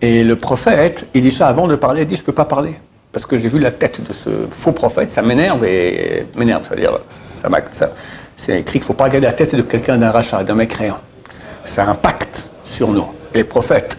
Et 0.00 0.22
le 0.22 0.36
prophète, 0.36 1.08
Elisha, 1.14 1.48
avant 1.48 1.66
de 1.66 1.74
parler, 1.76 2.04
dit 2.04 2.14
Je 2.14 2.22
ne 2.22 2.26
peux 2.26 2.32
pas 2.32 2.44
parler. 2.44 2.74
Parce 3.14 3.26
que 3.26 3.38
j'ai 3.38 3.48
vu 3.48 3.60
la 3.60 3.70
tête 3.70 4.04
de 4.06 4.12
ce 4.12 4.28
faux 4.50 4.72
prophète, 4.72 5.08
ça 5.08 5.22
m'énerve 5.22 5.64
et 5.64 6.26
m'énerve, 6.34 6.66
c'est-à-dire, 6.66 6.98
ça, 7.08 7.48
ça 7.72 7.90
c'est 8.36 8.58
écrit 8.58 8.80
qu'il 8.80 8.80
ne 8.80 8.86
faut 8.86 8.94
pas 8.94 9.04
regarder 9.04 9.28
la 9.28 9.32
tête 9.32 9.54
de 9.54 9.62
quelqu'un 9.62 9.96
d'un 9.96 10.10
rachat, 10.10 10.42
d'un 10.42 10.56
mécréant. 10.56 10.98
Ça 11.64 11.88
impacte 11.88 12.50
sur 12.64 12.90
nous. 12.90 13.06
Les 13.32 13.44
prophètes, 13.44 13.96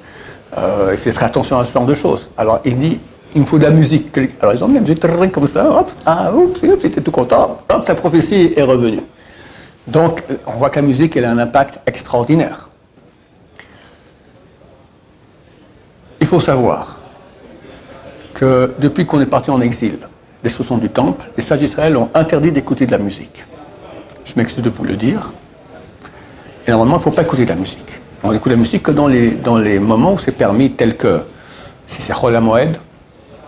euh, 0.58 0.90
il 0.92 0.98
faut 0.98 1.12
faire 1.12 1.24
attention 1.24 1.58
à 1.58 1.64
ce 1.64 1.72
genre 1.72 1.86
de 1.86 1.96
choses. 1.96 2.30
Alors 2.38 2.60
il 2.66 2.78
dit, 2.78 3.00
il 3.34 3.42
me 3.42 3.46
faut 3.46 3.58
de 3.58 3.64
la 3.64 3.72
musique. 3.72 4.20
Alors 4.42 4.54
ils 4.54 4.62
ont 4.62 4.68
mis 4.68 4.76
la 4.76 4.82
musique 4.82 5.00
comme 5.32 5.48
ça, 5.48 5.72
hop, 5.72 5.90
ah, 6.06 6.34
oups, 6.34 6.62
oups, 6.64 6.82
c'était 6.82 7.00
tout 7.00 7.12
content, 7.12 7.60
hop, 7.70 7.86
ta 7.86 7.96
prophétie 7.96 8.54
est 8.58 8.64
revenue. 8.64 9.02
Donc 9.88 10.24
on 10.46 10.58
voit 10.58 10.70
que 10.70 10.76
la 10.76 10.86
musique, 10.86 11.16
elle 11.16 11.24
a 11.24 11.32
un 11.32 11.38
impact 11.38 11.80
extraordinaire. 11.88 12.70
Il 16.20 16.28
faut 16.28 16.42
savoir 16.42 17.00
que 18.36 18.72
depuis 18.78 19.06
qu'on 19.08 19.20
est 19.22 19.26
parti 19.26 19.50
en 19.50 19.62
exil, 19.62 19.98
les 20.44 20.50
soissons 20.50 20.78
du 20.78 20.90
temple, 20.90 21.26
les 21.36 21.44
sages 21.44 21.60
d'Israël 21.60 21.98
ont 21.98 22.10
interdit 22.14 22.52
d'écouter 22.52 22.86
de 22.86 22.92
la 22.92 23.00
musique. 23.00 23.46
Je 24.26 24.34
m'excuse 24.36 24.62
de 24.62 24.70
vous 24.70 24.84
le 24.84 24.96
dire. 24.96 25.32
Et 26.68 26.72
normalement, 26.72 26.98
il 26.98 27.00
ne 27.00 27.04
faut 27.04 27.12
pas 27.12 27.24
écouter 27.24 27.46
de 27.46 27.50
la 27.50 27.56
musique. 27.56 28.00
On 28.24 28.32
écoute 28.34 28.52
la 28.52 28.58
musique 28.58 28.84
que 28.84 28.92
dans 28.92 29.08
les, 29.08 29.38
les 29.64 29.80
moments 29.80 30.14
où 30.14 30.20
c'est 30.20 30.32
permis, 30.32 30.72
tels 30.72 30.98
que 30.98 31.22
si 31.88 32.02
c'est 32.02 32.14
Chol 32.14 32.38
Moed, 32.40 32.78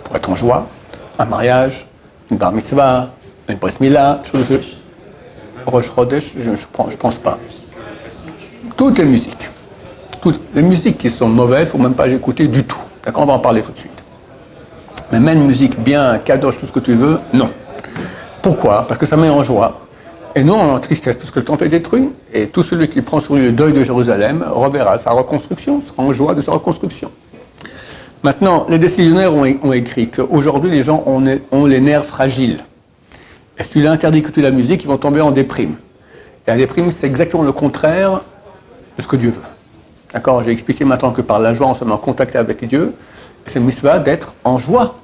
pour 0.03 0.15
être 0.15 0.29
en 0.29 0.35
joie, 0.35 0.67
un 1.19 1.25
mariage, 1.25 1.85
une 2.31 2.37
bar 2.37 2.51
mitzvah, 2.51 3.11
une 3.49 3.57
bris 3.57 3.73
milah, 3.79 4.21
Rosh 5.65 5.91
Chodesh, 5.93 6.35
je 6.39 6.51
ne 6.51 6.95
pense 6.95 7.17
pas. 7.17 7.37
Toutes 8.77 8.99
les 8.99 9.05
musiques. 9.05 9.49
Toutes 10.21 10.39
les 10.53 10.61
musiques 10.61 10.97
qui 10.97 11.09
sont 11.09 11.27
mauvaises, 11.27 11.67
il 11.67 11.67
ne 11.67 11.71
faut 11.71 11.77
même 11.77 11.95
pas 11.95 12.07
écouter 12.07 12.47
du 12.47 12.63
tout. 12.63 12.79
D'accord 13.03 13.23
On 13.23 13.27
va 13.27 13.33
en 13.33 13.39
parler 13.39 13.61
tout 13.61 13.71
de 13.71 13.77
suite. 13.77 13.96
Mais 15.11 15.19
même 15.19 15.39
une 15.39 15.47
musique 15.47 15.79
bien, 15.79 16.17
kadosh, 16.19 16.57
tout 16.57 16.65
ce 16.65 16.71
que 16.71 16.79
tu 16.79 16.93
veux, 16.93 17.19
non. 17.33 17.49
Pourquoi? 18.41 18.85
Parce 18.87 18.99
que 18.99 19.05
ça 19.05 19.17
met 19.17 19.29
en 19.29 19.43
joie. 19.43 19.81
Et 20.35 20.43
non 20.43 20.59
en 20.59 20.79
tristesse, 20.79 21.15
parce 21.15 21.31
que 21.31 21.39
le 21.39 21.45
temple 21.45 21.63
est 21.63 21.69
détruit. 21.69 22.09
Et 22.33 22.47
tout 22.47 22.61
celui 22.61 22.89
qui 22.89 23.01
prend 23.01 23.19
sur 23.19 23.35
lui 23.35 23.45
le 23.45 23.51
deuil 23.51 23.73
de 23.73 23.83
Jérusalem 23.83 24.45
reverra 24.47 24.97
sa 24.97 25.11
reconstruction, 25.11 25.81
sera 25.81 26.03
en 26.03 26.13
joie 26.13 26.35
de 26.35 26.41
sa 26.41 26.51
reconstruction. 26.51 27.11
Maintenant, 28.23 28.65
les 28.67 28.79
décisionnaires 28.79 29.33
ont, 29.33 29.73
écrit 29.73 30.09
qu'aujourd'hui, 30.09 30.69
les 30.69 30.83
gens 30.83 31.03
ont, 31.05 31.65
les 31.65 31.79
nerfs 31.79 32.05
fragiles. 32.05 32.59
Et 33.57 33.63
si 33.63 33.69
tu 33.69 33.81
leur 33.81 33.93
interdis 33.93 34.21
d'écouter 34.21 34.41
la 34.41 34.51
musique, 34.51 34.83
ils 34.83 34.87
vont 34.87 34.97
tomber 34.97 35.21
en 35.21 35.31
déprime. 35.31 35.75
Et 36.45 36.51
la 36.51 36.57
déprime, 36.57 36.91
c'est 36.91 37.07
exactement 37.07 37.43
le 37.43 37.51
contraire 37.51 38.21
de 38.97 39.01
ce 39.01 39.07
que 39.07 39.15
Dieu 39.15 39.29
veut. 39.29 39.41
D'accord 40.13 40.43
J'ai 40.43 40.51
expliqué 40.51 40.85
maintenant 40.85 41.11
que 41.11 41.21
par 41.21 41.39
la 41.39 41.53
joie, 41.53 41.67
on 41.67 41.73
se 41.75 41.83
met 41.83 41.91
en 41.91 41.97
contact 41.97 42.35
avec 42.35 42.65
Dieu. 42.65 42.93
C'est 43.45 43.59
mitzvah 43.59 43.99
d'être 43.99 44.33
en 44.43 44.57
joie. 44.57 44.95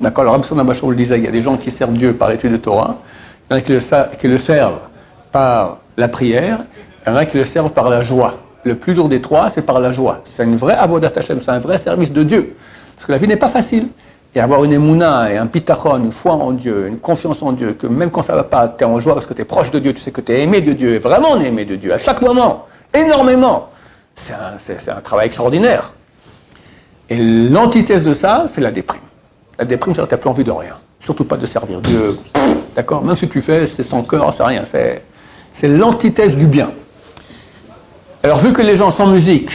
D'accord 0.00 0.22
Alors, 0.22 0.34
Rabbi 0.34 0.54
Nabachor 0.54 0.90
le 0.90 0.96
disait, 0.96 1.18
il 1.18 1.24
y 1.24 1.28
a 1.28 1.30
des 1.30 1.42
gens 1.42 1.56
qui 1.56 1.70
servent 1.70 1.92
Dieu 1.92 2.14
par 2.14 2.28
l'étude 2.28 2.52
de 2.52 2.56
Torah, 2.56 2.96
il 3.48 3.54
y 3.54 3.56
en 3.56 3.58
a 3.58 3.60
qui 3.60 4.28
le, 4.28 4.38
servent 4.38 4.80
par 5.32 5.78
la 5.96 6.08
prière, 6.08 6.60
il 7.06 7.10
y 7.10 7.12
en 7.12 7.16
a 7.16 7.24
qui 7.24 7.36
le 7.36 7.44
servent 7.44 7.72
par 7.72 7.88
la 7.88 8.02
joie. 8.02 8.34
Le 8.64 8.74
plus 8.74 8.94
dur 8.94 9.08
des 9.08 9.20
trois, 9.20 9.50
c'est 9.50 9.62
par 9.62 9.80
la 9.80 9.92
joie. 9.92 10.22
C'est 10.24 10.44
une 10.44 10.56
vraie 10.56 10.74
avodat 10.74 11.12
Hashem, 11.14 11.40
c'est 11.42 11.50
un 11.50 11.58
vrai 11.58 11.78
service 11.78 12.12
de 12.12 12.22
Dieu. 12.22 12.56
Parce 12.96 13.06
que 13.06 13.12
la 13.12 13.18
vie 13.18 13.28
n'est 13.28 13.36
pas 13.36 13.48
facile. 13.48 13.88
Et 14.34 14.40
avoir 14.40 14.64
une 14.64 14.72
émouna 14.72 15.32
et 15.32 15.38
un 15.38 15.46
pitachon, 15.46 15.96
une 15.96 16.12
foi 16.12 16.32
en 16.32 16.52
Dieu, 16.52 16.88
une 16.88 16.98
confiance 16.98 17.42
en 17.42 17.52
Dieu, 17.52 17.72
que 17.72 17.86
même 17.86 18.10
quand 18.10 18.22
ça 18.22 18.34
ne 18.34 18.38
va 18.38 18.44
pas, 18.44 18.68
tu 18.68 18.84
es 18.84 18.86
en 18.86 19.00
joie 19.00 19.14
parce 19.14 19.24
que 19.24 19.32
tu 19.32 19.40
es 19.40 19.46
proche 19.46 19.70
de 19.70 19.78
Dieu, 19.78 19.94
tu 19.94 20.00
sais 20.00 20.10
que 20.10 20.20
tu 20.20 20.32
es 20.32 20.42
aimé 20.42 20.60
de 20.60 20.72
Dieu, 20.72 20.90
et 20.90 20.98
vraiment 20.98 21.40
aimé 21.40 21.64
de 21.64 21.76
Dieu, 21.76 21.94
à 21.94 21.96
chaque 21.96 22.20
moment, 22.20 22.66
énormément. 22.92 23.70
C'est 24.16 24.90
un, 24.90 25.00
travail 25.02 25.26
extraordinaire. 25.26 25.92
Et 27.08 27.16
l'antithèse 27.16 28.02
de 28.02 28.14
ça, 28.14 28.46
c'est 28.52 28.60
la 28.60 28.72
déprime. 28.72 29.02
La 29.58 29.64
déprime, 29.64 29.94
ça 29.94 30.06
n'a 30.10 30.16
plus 30.16 30.28
envie 30.28 30.42
de 30.42 30.50
rien. 30.50 30.74
Surtout 31.04 31.24
pas 31.24 31.36
de 31.36 31.46
servir 31.46 31.80
Dieu. 31.80 32.18
D'accord? 32.74 33.04
Même 33.04 33.14
si 33.14 33.28
tu 33.28 33.40
fais, 33.40 33.66
c'est 33.66 33.84
sans 33.84 34.02
cœur, 34.02 34.32
c'est 34.34 34.42
rien. 34.42 34.64
C'est 35.52 35.68
l'antithèse 35.68 36.36
du 36.36 36.46
bien. 36.46 36.72
Alors, 38.22 38.38
vu 38.38 38.52
que 38.52 38.62
les 38.62 38.74
gens 38.74 38.90
sans 38.90 39.06
musique 39.06 39.50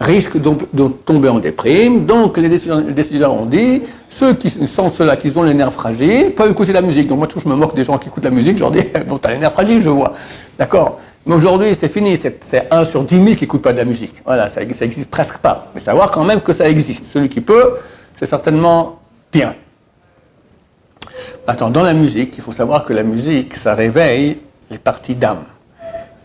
risquent 0.00 0.38
de, 0.38 0.88
tomber 0.88 1.28
en 1.28 1.38
déprime, 1.38 2.04
donc 2.04 2.36
les 2.36 2.48
décideurs, 2.48 3.32
ont 3.32 3.46
dit 3.46 3.82
ceux 4.08 4.34
qui 4.34 4.50
sont 4.50 4.92
ceux-là 4.92 5.16
qui 5.16 5.32
ont 5.34 5.44
les 5.44 5.54
nerfs 5.54 5.72
fragiles 5.72 6.32
peuvent 6.34 6.50
écouter 6.50 6.72
la 6.72 6.82
musique. 6.82 7.08
Donc, 7.08 7.18
moi, 7.18 7.28
je 7.34 7.48
me 7.48 7.54
moque 7.54 7.74
des 7.74 7.84
gens 7.84 7.96
qui 7.98 8.08
écoutent 8.08 8.24
la 8.24 8.30
musique, 8.30 8.56
je 8.56 8.60
leur 8.60 8.70
dis 8.70 8.82
bon, 9.08 9.16
t'as 9.18 9.30
les 9.30 9.38
nerfs 9.38 9.52
fragiles, 9.52 9.80
je 9.80 9.88
vois. 9.88 10.12
D'accord? 10.58 10.98
Mais 11.24 11.34
aujourd'hui, 11.34 11.74
c'est 11.74 11.88
fini, 11.88 12.16
c'est 12.16 12.66
1 12.70 12.84
sur 12.84 13.04
10 13.04 13.14
000 13.14 13.26
qui 13.34 13.42
n'écoutent 13.42 13.62
pas 13.62 13.72
de 13.72 13.78
la 13.78 13.84
musique. 13.84 14.22
Voilà, 14.24 14.48
ça 14.48 14.60
n'existe 14.64 15.08
presque 15.08 15.38
pas. 15.38 15.70
Mais 15.74 15.80
savoir 15.80 16.10
quand 16.10 16.24
même 16.24 16.40
que 16.40 16.52
ça 16.52 16.68
existe. 16.68 17.04
Celui 17.12 17.28
qui 17.28 17.40
peut, 17.40 17.76
c'est 18.16 18.26
certainement 18.26 18.98
bien. 19.32 19.54
Attends, 21.46 21.70
dans 21.70 21.82
la 21.82 21.94
musique, 21.94 22.36
il 22.38 22.42
faut 22.42 22.52
savoir 22.52 22.84
que 22.84 22.92
la 22.92 23.04
musique, 23.04 23.54
ça 23.54 23.74
réveille 23.74 24.38
les 24.70 24.78
parties 24.78 25.14
d'âme. 25.14 25.44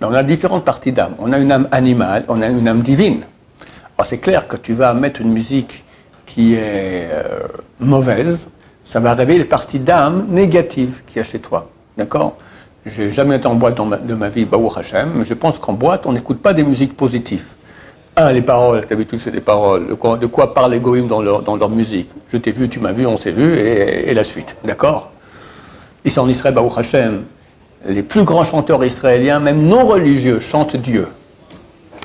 On 0.01 0.13
a 0.13 0.23
différentes 0.23 0.65
parties 0.65 0.91
d'âme. 0.91 1.15
On 1.19 1.31
a 1.31 1.39
une 1.39 1.51
âme 1.51 1.67
animale, 1.71 2.23
on 2.27 2.41
a 2.41 2.47
une 2.47 2.67
âme 2.67 2.81
divine. 2.81 3.21
Alors 3.97 4.05
c'est 4.05 4.19
clair 4.19 4.47
que 4.47 4.57
tu 4.57 4.73
vas 4.73 4.93
mettre 4.93 5.21
une 5.21 5.31
musique 5.31 5.83
qui 6.25 6.53
est 6.53 7.09
euh, 7.11 7.47
mauvaise, 7.79 8.49
ça 8.85 8.99
va 8.99 9.15
réveiller 9.15 9.39
les 9.39 9.45
parties 9.45 9.79
d'âme 9.79 10.27
négatives 10.29 11.01
qu'il 11.05 11.17
y 11.17 11.19
a 11.19 11.23
chez 11.23 11.39
toi. 11.39 11.69
D'accord? 11.97 12.37
J'ai 12.95 13.11
jamais 13.11 13.35
été 13.37 13.47
en 13.47 13.55
boîte 13.55 13.75
de 13.75 14.13
ma 14.13 14.29
vie, 14.29 14.45
Baou 14.45 14.71
Hashem, 14.73 15.11
mais 15.15 15.25
je 15.25 15.33
pense 15.33 15.59
qu'en 15.59 15.73
boîte, 15.73 16.05
on 16.05 16.13
n'écoute 16.13 16.41
pas 16.41 16.53
des 16.53 16.63
musiques 16.63 16.95
positives. 16.95 17.45
Un, 18.15 18.31
les 18.31 18.41
paroles, 18.41 18.85
d'habitude 18.85 19.19
c'est 19.23 19.31
des 19.31 19.41
paroles. 19.41 19.87
De 19.87 19.93
quoi, 19.93 20.17
de 20.17 20.25
quoi 20.25 20.53
parlent 20.53 20.71
les 20.71 21.01
dans 21.01 21.21
leur, 21.21 21.41
dans 21.41 21.55
leur 21.55 21.69
musique? 21.69 22.09
Je 22.29 22.37
t'ai 22.37 22.51
vu, 22.51 22.69
tu 22.69 22.79
m'as 22.79 22.93
vu, 22.93 23.05
on 23.05 23.17
s'est 23.17 23.31
vu, 23.31 23.57
et, 23.57 24.13
la 24.13 24.23
suite. 24.23 24.55
D'accord? 24.63 25.11
Ici 26.05 26.19
en 26.19 26.27
Israël, 26.29 26.55
Baruch 26.55 26.77
Hashem, 26.77 27.23
les 27.87 28.03
plus 28.03 28.23
grands 28.23 28.43
chanteurs 28.43 28.83
israéliens, 28.83 29.39
même 29.39 29.61
non 29.61 29.85
religieux, 29.85 30.39
chantent 30.39 30.77
Dieu. 30.77 31.07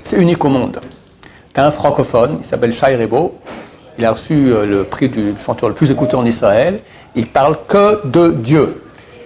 C'est 0.03 0.21
unique 0.21 0.45
au 0.45 0.49
monde. 0.49 0.81
Tu 1.55 1.61
as 1.61 1.67
un 1.67 1.71
francophone, 1.71 2.39
il 2.41 2.45
s'appelle 2.45 2.73
Shai 2.73 2.97
Rebo, 2.97 3.39
il 3.99 4.05
a 4.05 4.13
reçu 4.13 4.53
euh, 4.53 4.67
le 4.67 4.85
prix 4.85 5.09
du 5.09 5.35
chanteur 5.39 5.69
le 5.69 5.75
plus 5.75 5.91
écouté 5.91 6.17
en 6.17 6.27
Israël, 6.27 6.81
il 7.15 7.27
parle 7.27 7.57
que 7.69 8.07
de 8.07 8.33
Dieu. 8.33 8.82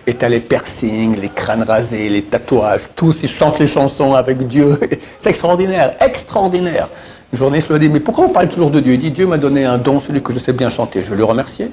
Et 0.09 0.15
t'as 0.15 0.29
les 0.29 0.41
piercings, 0.41 1.17
les 1.21 1.29
crânes 1.29 1.65
rasés, 1.65 2.09
les 2.09 2.23
tatouages, 2.23 2.89
tous, 2.95 3.17
ils 3.23 3.29
chantent 3.29 3.59
les 3.59 3.67
chansons 3.67 4.15
avec 4.15 4.47
Dieu. 4.47 4.79
C'est 5.19 5.31
extraordinaire, 5.31 5.95
extraordinaire. 6.01 6.89
Une 7.33 7.39
journaliste 7.39 7.69
lui 7.69 7.75
a 7.75 7.79
dit, 7.79 7.89
mais 7.89 7.99
pourquoi 7.99 8.27
vous 8.27 8.33
parlez 8.33 8.49
toujours 8.49 8.71
de 8.71 8.79
Dieu? 8.79 8.95
Il 8.95 9.01
dit, 9.01 9.11
Dieu 9.11 9.27
m'a 9.27 9.37
donné 9.37 9.65
un 9.65 9.79
don, 9.79 10.01
celui 10.01 10.23
que 10.23 10.33
je 10.33 10.39
sais 10.39 10.53
bien 10.53 10.69
chanter. 10.69 11.03
Je 11.03 11.11
vais 11.11 11.17
le 11.17 11.25
remercier. 11.25 11.71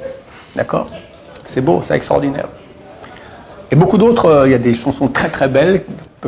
D'accord? 0.56 0.90
C'est 1.46 1.62
beau, 1.62 1.84
c'est 1.88 1.96
extraordinaire. 1.96 2.48
Et 3.70 3.76
beaucoup 3.76 3.98
d'autres, 3.98 4.26
euh, 4.26 4.48
il 4.48 4.52
y 4.52 4.56
a 4.56 4.60
des 4.60 4.74
chansons 4.74 5.08
très 5.08 5.30
très 5.30 5.48
belles, 5.48 5.84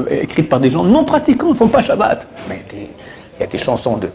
écrites 0.09 0.49
par 0.49 0.59
des 0.59 0.69
gens 0.69 0.83
non 0.83 1.03
pratiquants, 1.03 1.47
ils 1.47 1.51
ne 1.51 1.55
font 1.55 1.67
pas 1.67 1.81
Shabbat. 1.81 2.27
Mais 2.49 2.63
il 2.71 3.39
y 3.39 3.43
a 3.43 3.47
des 3.47 3.57
chansons 3.57 3.97
de, 3.97 4.09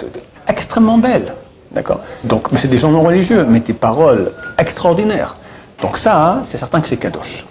extrêmement 0.47 0.99
belles. 0.99 1.35
D'accord? 1.73 2.01
Donc, 2.25 2.51
mais 2.53 2.59
c'est 2.59 2.69
des 2.69 2.79
gens 2.79 2.91
non 2.91 3.03
religieux, 3.03 3.47
mais 3.49 3.61
des 3.61 3.73
paroles 3.73 4.33
extraordinaires. 4.59 5.37
Donc 5.83 5.97
ça, 5.97 6.27
hein, 6.27 6.41
c'est 6.43 6.57
certain 6.57 6.81
que 6.81 6.89
c'est 6.89 6.97
Kadosh. 6.97 7.47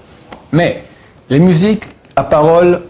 Mais 0.51 0.83
les 1.29 1.39
musiques 1.39 1.85
à 2.15 2.23
parole 2.23 2.81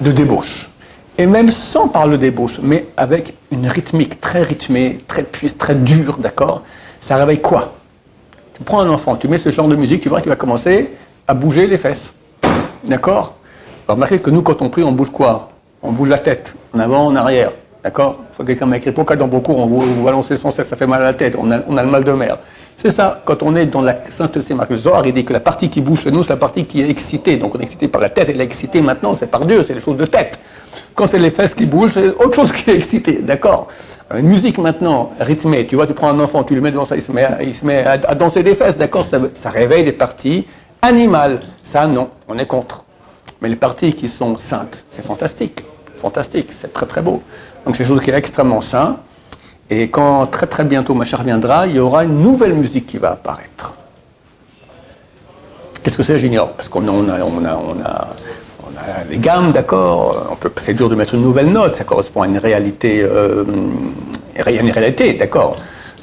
de 0.00 0.12
débauche, 0.12 0.70
et 1.18 1.26
même 1.26 1.50
sans 1.50 1.88
parler 1.88 2.16
de 2.16 2.22
débauche, 2.22 2.58
mais 2.62 2.86
avec 2.96 3.34
une 3.50 3.66
rythmique 3.66 4.20
très 4.20 4.42
rythmée, 4.42 4.98
très 5.06 5.22
puissante, 5.22 5.58
très 5.58 5.74
dure, 5.74 6.18
d'accord? 6.18 6.62
Ça 7.00 7.16
réveille 7.16 7.40
quoi? 7.40 7.74
Tu 8.54 8.62
prends 8.62 8.80
un 8.80 8.90
enfant, 8.90 9.16
tu 9.16 9.28
mets 9.28 9.38
ce 9.38 9.50
genre 9.50 9.68
de 9.68 9.76
musique, 9.76 10.02
tu 10.02 10.08
vois 10.08 10.20
qu'il 10.20 10.30
va 10.30 10.36
commencer 10.36 10.90
à 11.26 11.34
bouger 11.34 11.66
les 11.66 11.76
fesses. 11.76 12.14
D'accord? 12.84 13.34
Remarquez 13.88 14.20
que 14.20 14.30
nous, 14.30 14.42
quand 14.42 14.62
on 14.62 14.70
prie, 14.70 14.82
on 14.82 14.92
bouge 14.92 15.10
quoi? 15.10 15.50
On 15.82 15.92
bouge 15.92 16.08
la 16.08 16.18
tête, 16.18 16.54
en 16.72 16.78
avant, 16.78 17.06
en 17.06 17.16
arrière. 17.16 17.50
D'accord? 17.82 18.18
Quelqu'un 18.46 18.66
m'a 18.66 18.78
écrit 18.78 18.92
pourquoi 18.92 19.16
dans 19.16 19.28
vos 19.28 19.40
cours 19.40 19.58
on 19.58 19.66
vous, 19.66 19.80
vous 19.80 20.04
balancez 20.04 20.36
sans 20.36 20.50
cesse, 20.50 20.68
ça 20.68 20.76
fait 20.76 20.86
mal 20.86 21.02
à 21.02 21.04
la 21.04 21.12
tête, 21.12 21.36
on 21.38 21.50
a, 21.50 21.60
on 21.68 21.76
a 21.76 21.82
le 21.82 21.90
mal 21.90 22.04
de 22.04 22.12
mer. 22.12 22.38
C'est 22.76 22.90
ça, 22.90 23.22
quand 23.24 23.42
on 23.42 23.54
est 23.54 23.66
dans 23.66 23.82
la 23.82 24.10
sainteté, 24.10 24.52
Marc 24.54 24.74
Zohar, 24.74 25.06
il 25.06 25.12
dit 25.14 25.24
que 25.24 25.32
la 25.32 25.40
partie 25.40 25.70
qui 25.70 25.80
bouge 25.80 26.02
chez 26.02 26.10
nous, 26.10 26.22
c'est 26.22 26.32
la 26.32 26.36
partie 26.36 26.64
qui 26.66 26.82
est 26.82 26.90
excitée. 26.90 27.36
Donc 27.36 27.54
on 27.54 27.58
est 27.58 27.62
excité 27.62 27.88
par 27.88 28.00
la 28.00 28.10
tête, 28.10 28.28
et 28.28 28.32
l'excité 28.32 28.82
maintenant, 28.82 29.16
c'est 29.18 29.28
par 29.28 29.46
Dieu, 29.46 29.64
c'est 29.66 29.74
les 29.74 29.80
choses 29.80 29.96
de 29.96 30.06
tête. 30.06 30.38
Quand 30.94 31.06
c'est 31.06 31.18
les 31.18 31.30
fesses 31.30 31.54
qui 31.54 31.66
bougent, 31.66 31.92
c'est 31.92 32.08
autre 32.08 32.34
chose 32.34 32.52
qui 32.52 32.70
est 32.70 32.76
excité, 32.76 33.22
d'accord? 33.22 33.68
Une 34.14 34.26
musique 34.26 34.58
maintenant, 34.58 35.12
rythmée, 35.18 35.66
tu 35.66 35.76
vois, 35.76 35.86
tu 35.86 35.94
prends 35.94 36.08
un 36.08 36.20
enfant, 36.20 36.44
tu 36.44 36.54
le 36.54 36.60
mets 36.60 36.70
devant 36.70 36.84
ça, 36.84 36.96
il 36.96 37.02
se 37.02 37.12
met 37.12 37.24
à, 37.24 37.42
il 37.42 37.54
se 37.54 37.64
met 37.64 37.84
danser 38.18 38.42
des 38.42 38.54
fesses, 38.54 38.76
d'accord? 38.76 39.06
Ça, 39.06 39.18
ça 39.34 39.50
réveille 39.50 39.84
des 39.84 39.92
parties 39.92 40.46
animales. 40.82 41.40
Ça, 41.62 41.86
non, 41.86 42.10
on 42.28 42.38
est 42.38 42.46
contre. 42.46 42.84
Mais 43.40 43.48
les 43.48 43.56
parties 43.56 43.92
qui 43.92 44.08
sont 44.08 44.36
saintes, 44.36 44.84
c'est 44.90 45.04
fantastique, 45.04 45.64
fantastique, 45.96 46.50
c'est 46.58 46.72
très 46.72 46.86
très 46.86 47.02
beau. 47.02 47.22
Donc 47.64 47.76
c'est 47.76 47.84
quelque 47.84 47.88
chose 47.88 48.00
qui 48.00 48.10
est 48.10 48.14
extrêmement 48.14 48.60
sain. 48.60 48.98
Et 49.70 49.88
quand 49.88 50.26
très 50.26 50.46
très 50.46 50.64
bientôt 50.64 50.94
ma 50.94 51.04
chère 51.04 51.22
viendra, 51.22 51.66
il 51.66 51.76
y 51.76 51.78
aura 51.78 52.04
une 52.04 52.22
nouvelle 52.22 52.54
musique 52.54 52.86
qui 52.86 52.98
va 52.98 53.12
apparaître. 53.12 53.74
Qu'est-ce 55.82 55.96
que 55.96 56.02
c'est 56.02 56.18
J'ignore, 56.18 56.52
parce 56.52 56.68
qu'on 56.68 56.82
a, 56.88 58.08
des 59.08 59.18
gammes, 59.18 59.52
d'accord. 59.52 60.38
C'est 60.56 60.74
dur 60.74 60.88
de 60.88 60.94
mettre 60.94 61.14
une 61.14 61.22
nouvelle 61.22 61.50
note, 61.50 61.76
ça 61.76 61.84
correspond 61.84 62.22
à 62.22 62.26
une 62.26 62.38
réalité, 62.38 63.02
euh, 63.02 63.44
d'accord. 65.18 65.56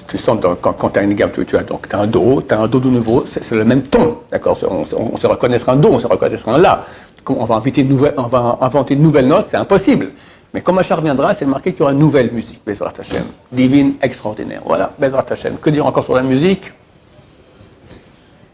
tu 0.08 0.18
sens 0.18 0.38
quand, 0.62 0.90
tu 0.90 1.00
as 1.00 1.04
une 1.04 1.14
gamme, 1.14 1.32
tu, 1.32 1.58
as 1.58 1.64
donc 1.64 1.88
as 1.92 1.98
un 2.00 2.08
do, 2.08 2.44
tu 2.48 2.54
as 2.54 2.60
un 2.60 2.68
do 2.68 2.80
de 2.80 2.90
nouveau, 2.90 3.24
c'est 3.26 3.52
le 3.52 3.66
même 3.66 3.82
ton, 3.84 4.20
d'accord 4.32 4.58
on, 4.70 5.18
se 5.18 5.28
reconnaîtra 5.28 5.74
un 5.74 5.78
do, 5.78 5.90
on 5.94 6.00
se 6.00 6.08
reconnaîtra 6.08 6.54
un 6.54 6.58
la. 6.58 6.84
On 7.28 7.46
va, 7.46 7.56
inventer 7.56 7.82
une 7.82 7.90
nouvelle, 7.90 8.14
on 8.18 8.24
va 8.24 8.58
inventer 8.62 8.96
une 8.96 9.04
nouvelle 9.04 9.28
note, 9.28 9.46
c'est 9.50 9.58
impossible. 9.58 10.10
Mais 10.54 10.62
comme 10.62 10.78
Achar 10.80 10.98
reviendra, 10.98 11.34
c'est 11.34 11.46
marqué 11.46 11.72
qu'il 11.72 11.80
y 11.80 11.84
aura 11.84 11.94
une 11.94 12.00
nouvelle 12.00 12.32
musique, 12.32 12.62
Bezrat 12.66 12.94
Hashem, 13.00 13.24
divine, 13.52 13.94
extraordinaire. 14.02 14.62
Voilà, 14.66 14.92
Bezrat 15.00 15.26
Hashem. 15.30 15.58
Que 15.58 15.70
dire 15.70 15.86
encore 15.86 16.04
sur 16.04 16.16
la 16.16 16.24
musique? 16.24 16.74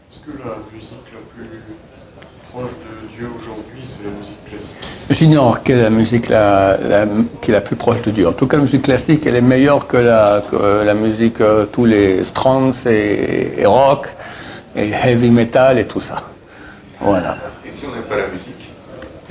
Est-ce 0.08 0.20
que 0.20 0.30
la 0.38 0.54
musique 0.72 0.92
la 1.12 1.20
plus 1.34 1.48
proche 2.52 2.70
de 2.70 3.16
Dieu 3.16 3.28
aujourd'hui, 3.36 3.82
c'est 3.84 4.04
la 4.04 4.10
musique 4.16 4.44
classique? 4.48 4.76
J'ignore 5.10 5.62
quelle 5.62 5.78
est 5.78 5.82
la 5.82 5.90
musique 5.90 6.26
qui 7.40 7.50
est 7.50 7.54
la 7.54 7.60
plus 7.62 7.76
proche 7.76 8.02
de 8.02 8.10
Dieu. 8.12 8.28
En 8.28 8.32
tout 8.32 8.46
cas, 8.46 8.58
la 8.58 8.62
musique 8.62 8.82
classique, 8.82 9.26
elle 9.26 9.36
est 9.36 9.40
meilleure 9.40 9.86
que 9.88 9.96
la, 9.96 10.42
la 10.84 10.94
musique, 10.94 11.40
euh, 11.40 11.66
tous 11.66 11.84
les 11.84 12.22
Strands 12.22 12.86
et, 12.86 13.64
rock, 13.64 14.08
et 14.76 14.90
heavy 14.90 15.30
metal 15.30 15.78
et 15.78 15.86
tout 15.88 16.00
ça. 16.00 16.16
Voilà. 17.00 17.38
Et 17.66 17.70
si 17.70 17.86
on 17.86 17.92
n'aime 17.92 18.04
pas 18.04 18.16
la 18.16 18.28
musique 18.28 18.47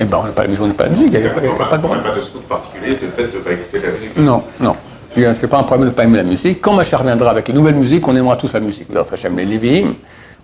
Eh 0.00 0.04
bien, 0.04 0.18
on 0.18 0.24
n'aime 0.24 0.32
pas 0.32 0.42
la 0.42 0.48
musique, 0.48 0.62
on 0.62 0.66
n'aime 0.66 0.76
pas 0.76 0.84
la 0.84 0.90
musique, 0.90 1.08
il 1.12 1.20
n'y 1.20 1.26
a, 1.26 1.30
pas 1.30 1.40
de 1.40 1.82
problème. 1.82 2.02
pas 2.02 2.14
de 2.14 2.20
scoop 2.20 2.48
particulier 2.48 2.94
de 2.94 3.06
fait 3.08 3.26
de 3.28 3.38
ne 3.38 3.42
pas 3.42 3.52
écouter 3.52 3.80
la 3.80 3.92
musique 3.92 4.16
Non, 4.16 4.42
non. 4.60 4.76
Ce 5.16 5.20
n'est 5.20 5.48
pas 5.48 5.58
un 5.58 5.64
problème 5.64 5.88
de 5.88 5.92
ne 5.92 5.96
pas 5.96 6.04
aimer 6.04 6.18
la 6.18 6.22
musique. 6.22 6.60
Quand 6.60 6.74
Machar 6.74 7.00
reviendra 7.00 7.30
avec 7.30 7.48
les 7.48 7.54
nouvelles 7.54 7.74
musiques, 7.74 8.06
on 8.06 8.14
aimera 8.14 8.36
tous 8.36 8.52
la 8.52 8.60
musique. 8.60 8.86
Les 8.90 9.44
Lévi'im, 9.44 9.94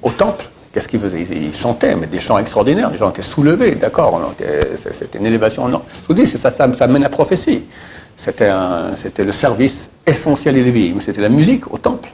au 0.02 0.10
temple, 0.10 0.46
Qu'est-ce 0.74 0.88
qu'ils 0.88 0.98
faisaient? 0.98 1.20
Ils, 1.30 1.54
chantaient, 1.54 1.94
mais 1.94 2.08
des 2.08 2.18
chants 2.18 2.36
extraordinaires. 2.36 2.90
Les 2.90 2.98
gens 2.98 3.08
étaient 3.10 3.22
soulevés, 3.22 3.76
d'accord 3.76 4.20
C'était 4.76 5.18
une 5.18 5.26
élévation. 5.26 5.68
Non. 5.68 5.82
Je 6.02 6.12
vous 6.12 6.20
dis, 6.20 6.26
ça, 6.26 6.50
ça, 6.50 6.72
ça 6.72 6.86
mène 6.88 7.04
à 7.04 7.08
prophétie. 7.08 7.62
C'était 8.16 8.50
le 9.24 9.30
service 9.30 9.88
essentiel 10.04 10.56
des 10.56 10.64
Lévi'im. 10.64 10.98
C'était 10.98 11.20
la 11.20 11.28
musique 11.28 11.72
au 11.72 11.78
temple. 11.78 12.08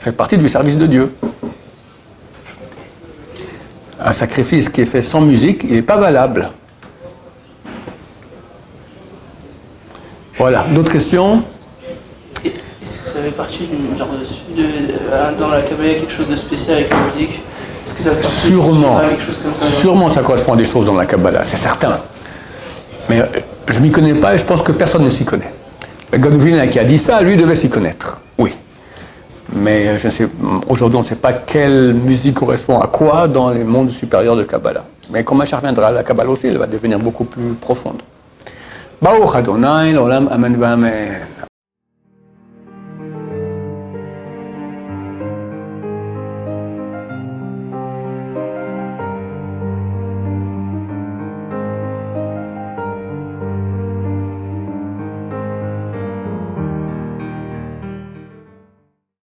Ça 0.00 0.10
fait 0.10 0.16
partie 0.16 0.36
du 0.36 0.48
service 0.48 0.76
de 0.76 0.86
Dieu. 0.86 1.14
Un 4.04 4.12
sacrifice 4.12 4.68
qui 4.68 4.80
est 4.80 4.86
fait 4.86 5.02
sans 5.02 5.20
musique, 5.20 5.64
il 5.64 5.74
n'est 5.74 5.82
pas 5.82 5.96
valable. 5.96 6.50
Voilà. 10.38 10.64
D'autres 10.70 10.90
questions? 10.90 11.42
Est-ce 12.44 12.98
que 12.98 13.08
ça 13.08 13.22
fait 13.22 13.30
partie 13.30 13.60
d'une 13.66 13.96
genre 13.96 14.08
de, 14.08 14.62
euh, 15.12 15.32
dans 15.38 15.48
la 15.48 15.62
Kabbalah 15.62 15.94
quelque 15.94 16.10
chose 16.10 16.26
de 16.28 16.34
spécial 16.34 16.78
avec 16.78 16.90
la 16.92 16.98
musique? 17.00 17.40
Est-ce 17.86 17.94
que 17.94 18.02
ça 18.02 18.10
fait 18.12 18.26
Sûrement. 18.48 19.00
quelque 19.08 19.22
chose 19.22 19.38
comme 19.38 19.54
ça 19.54 19.64
Sûrement, 19.76 20.10
ça 20.10 20.22
correspond 20.22 20.54
à 20.54 20.56
des 20.56 20.64
choses 20.64 20.86
dans 20.86 20.94
la 20.94 21.06
Kabbalah, 21.06 21.44
c'est 21.44 21.56
certain. 21.56 22.00
Mais 23.08 23.20
euh, 23.20 23.26
je 23.68 23.78
ne 23.78 23.84
m'y 23.84 23.92
connais 23.92 24.14
pas 24.14 24.34
et 24.34 24.38
je 24.38 24.44
pense 24.44 24.62
que 24.62 24.72
personne 24.72 25.04
ne 25.04 25.10
s'y 25.10 25.24
connaît. 25.24 25.52
Godwin 26.12 26.68
qui 26.68 26.78
a 26.80 26.84
dit 26.84 26.98
ça, 26.98 27.22
lui 27.22 27.36
devait 27.36 27.54
s'y 27.56 27.70
connaître. 27.70 28.11
Mais 29.54 29.88
euh, 29.88 29.98
je 29.98 30.08
sais, 30.08 30.28
aujourd'hui, 30.68 30.96
on 30.98 31.02
ne 31.02 31.06
sait 31.06 31.14
pas 31.14 31.32
quelle 31.32 31.94
musique 31.94 32.34
correspond 32.34 32.78
à 32.80 32.86
quoi 32.86 33.28
dans 33.28 33.50
les 33.50 33.64
mondes 33.64 33.90
supérieurs 33.90 34.36
de 34.36 34.44
Kabbalah. 34.44 34.84
Mais 35.10 35.24
quand 35.24 35.34
Machar 35.34 35.60
viendra, 35.60 35.90
la 35.90 36.02
Kabbalah 36.02 36.30
aussi, 36.30 36.46
elle 36.46 36.58
va 36.58 36.66
devenir 36.66 36.98
beaucoup 36.98 37.24
plus 37.24 37.52
profonde. 37.54 38.00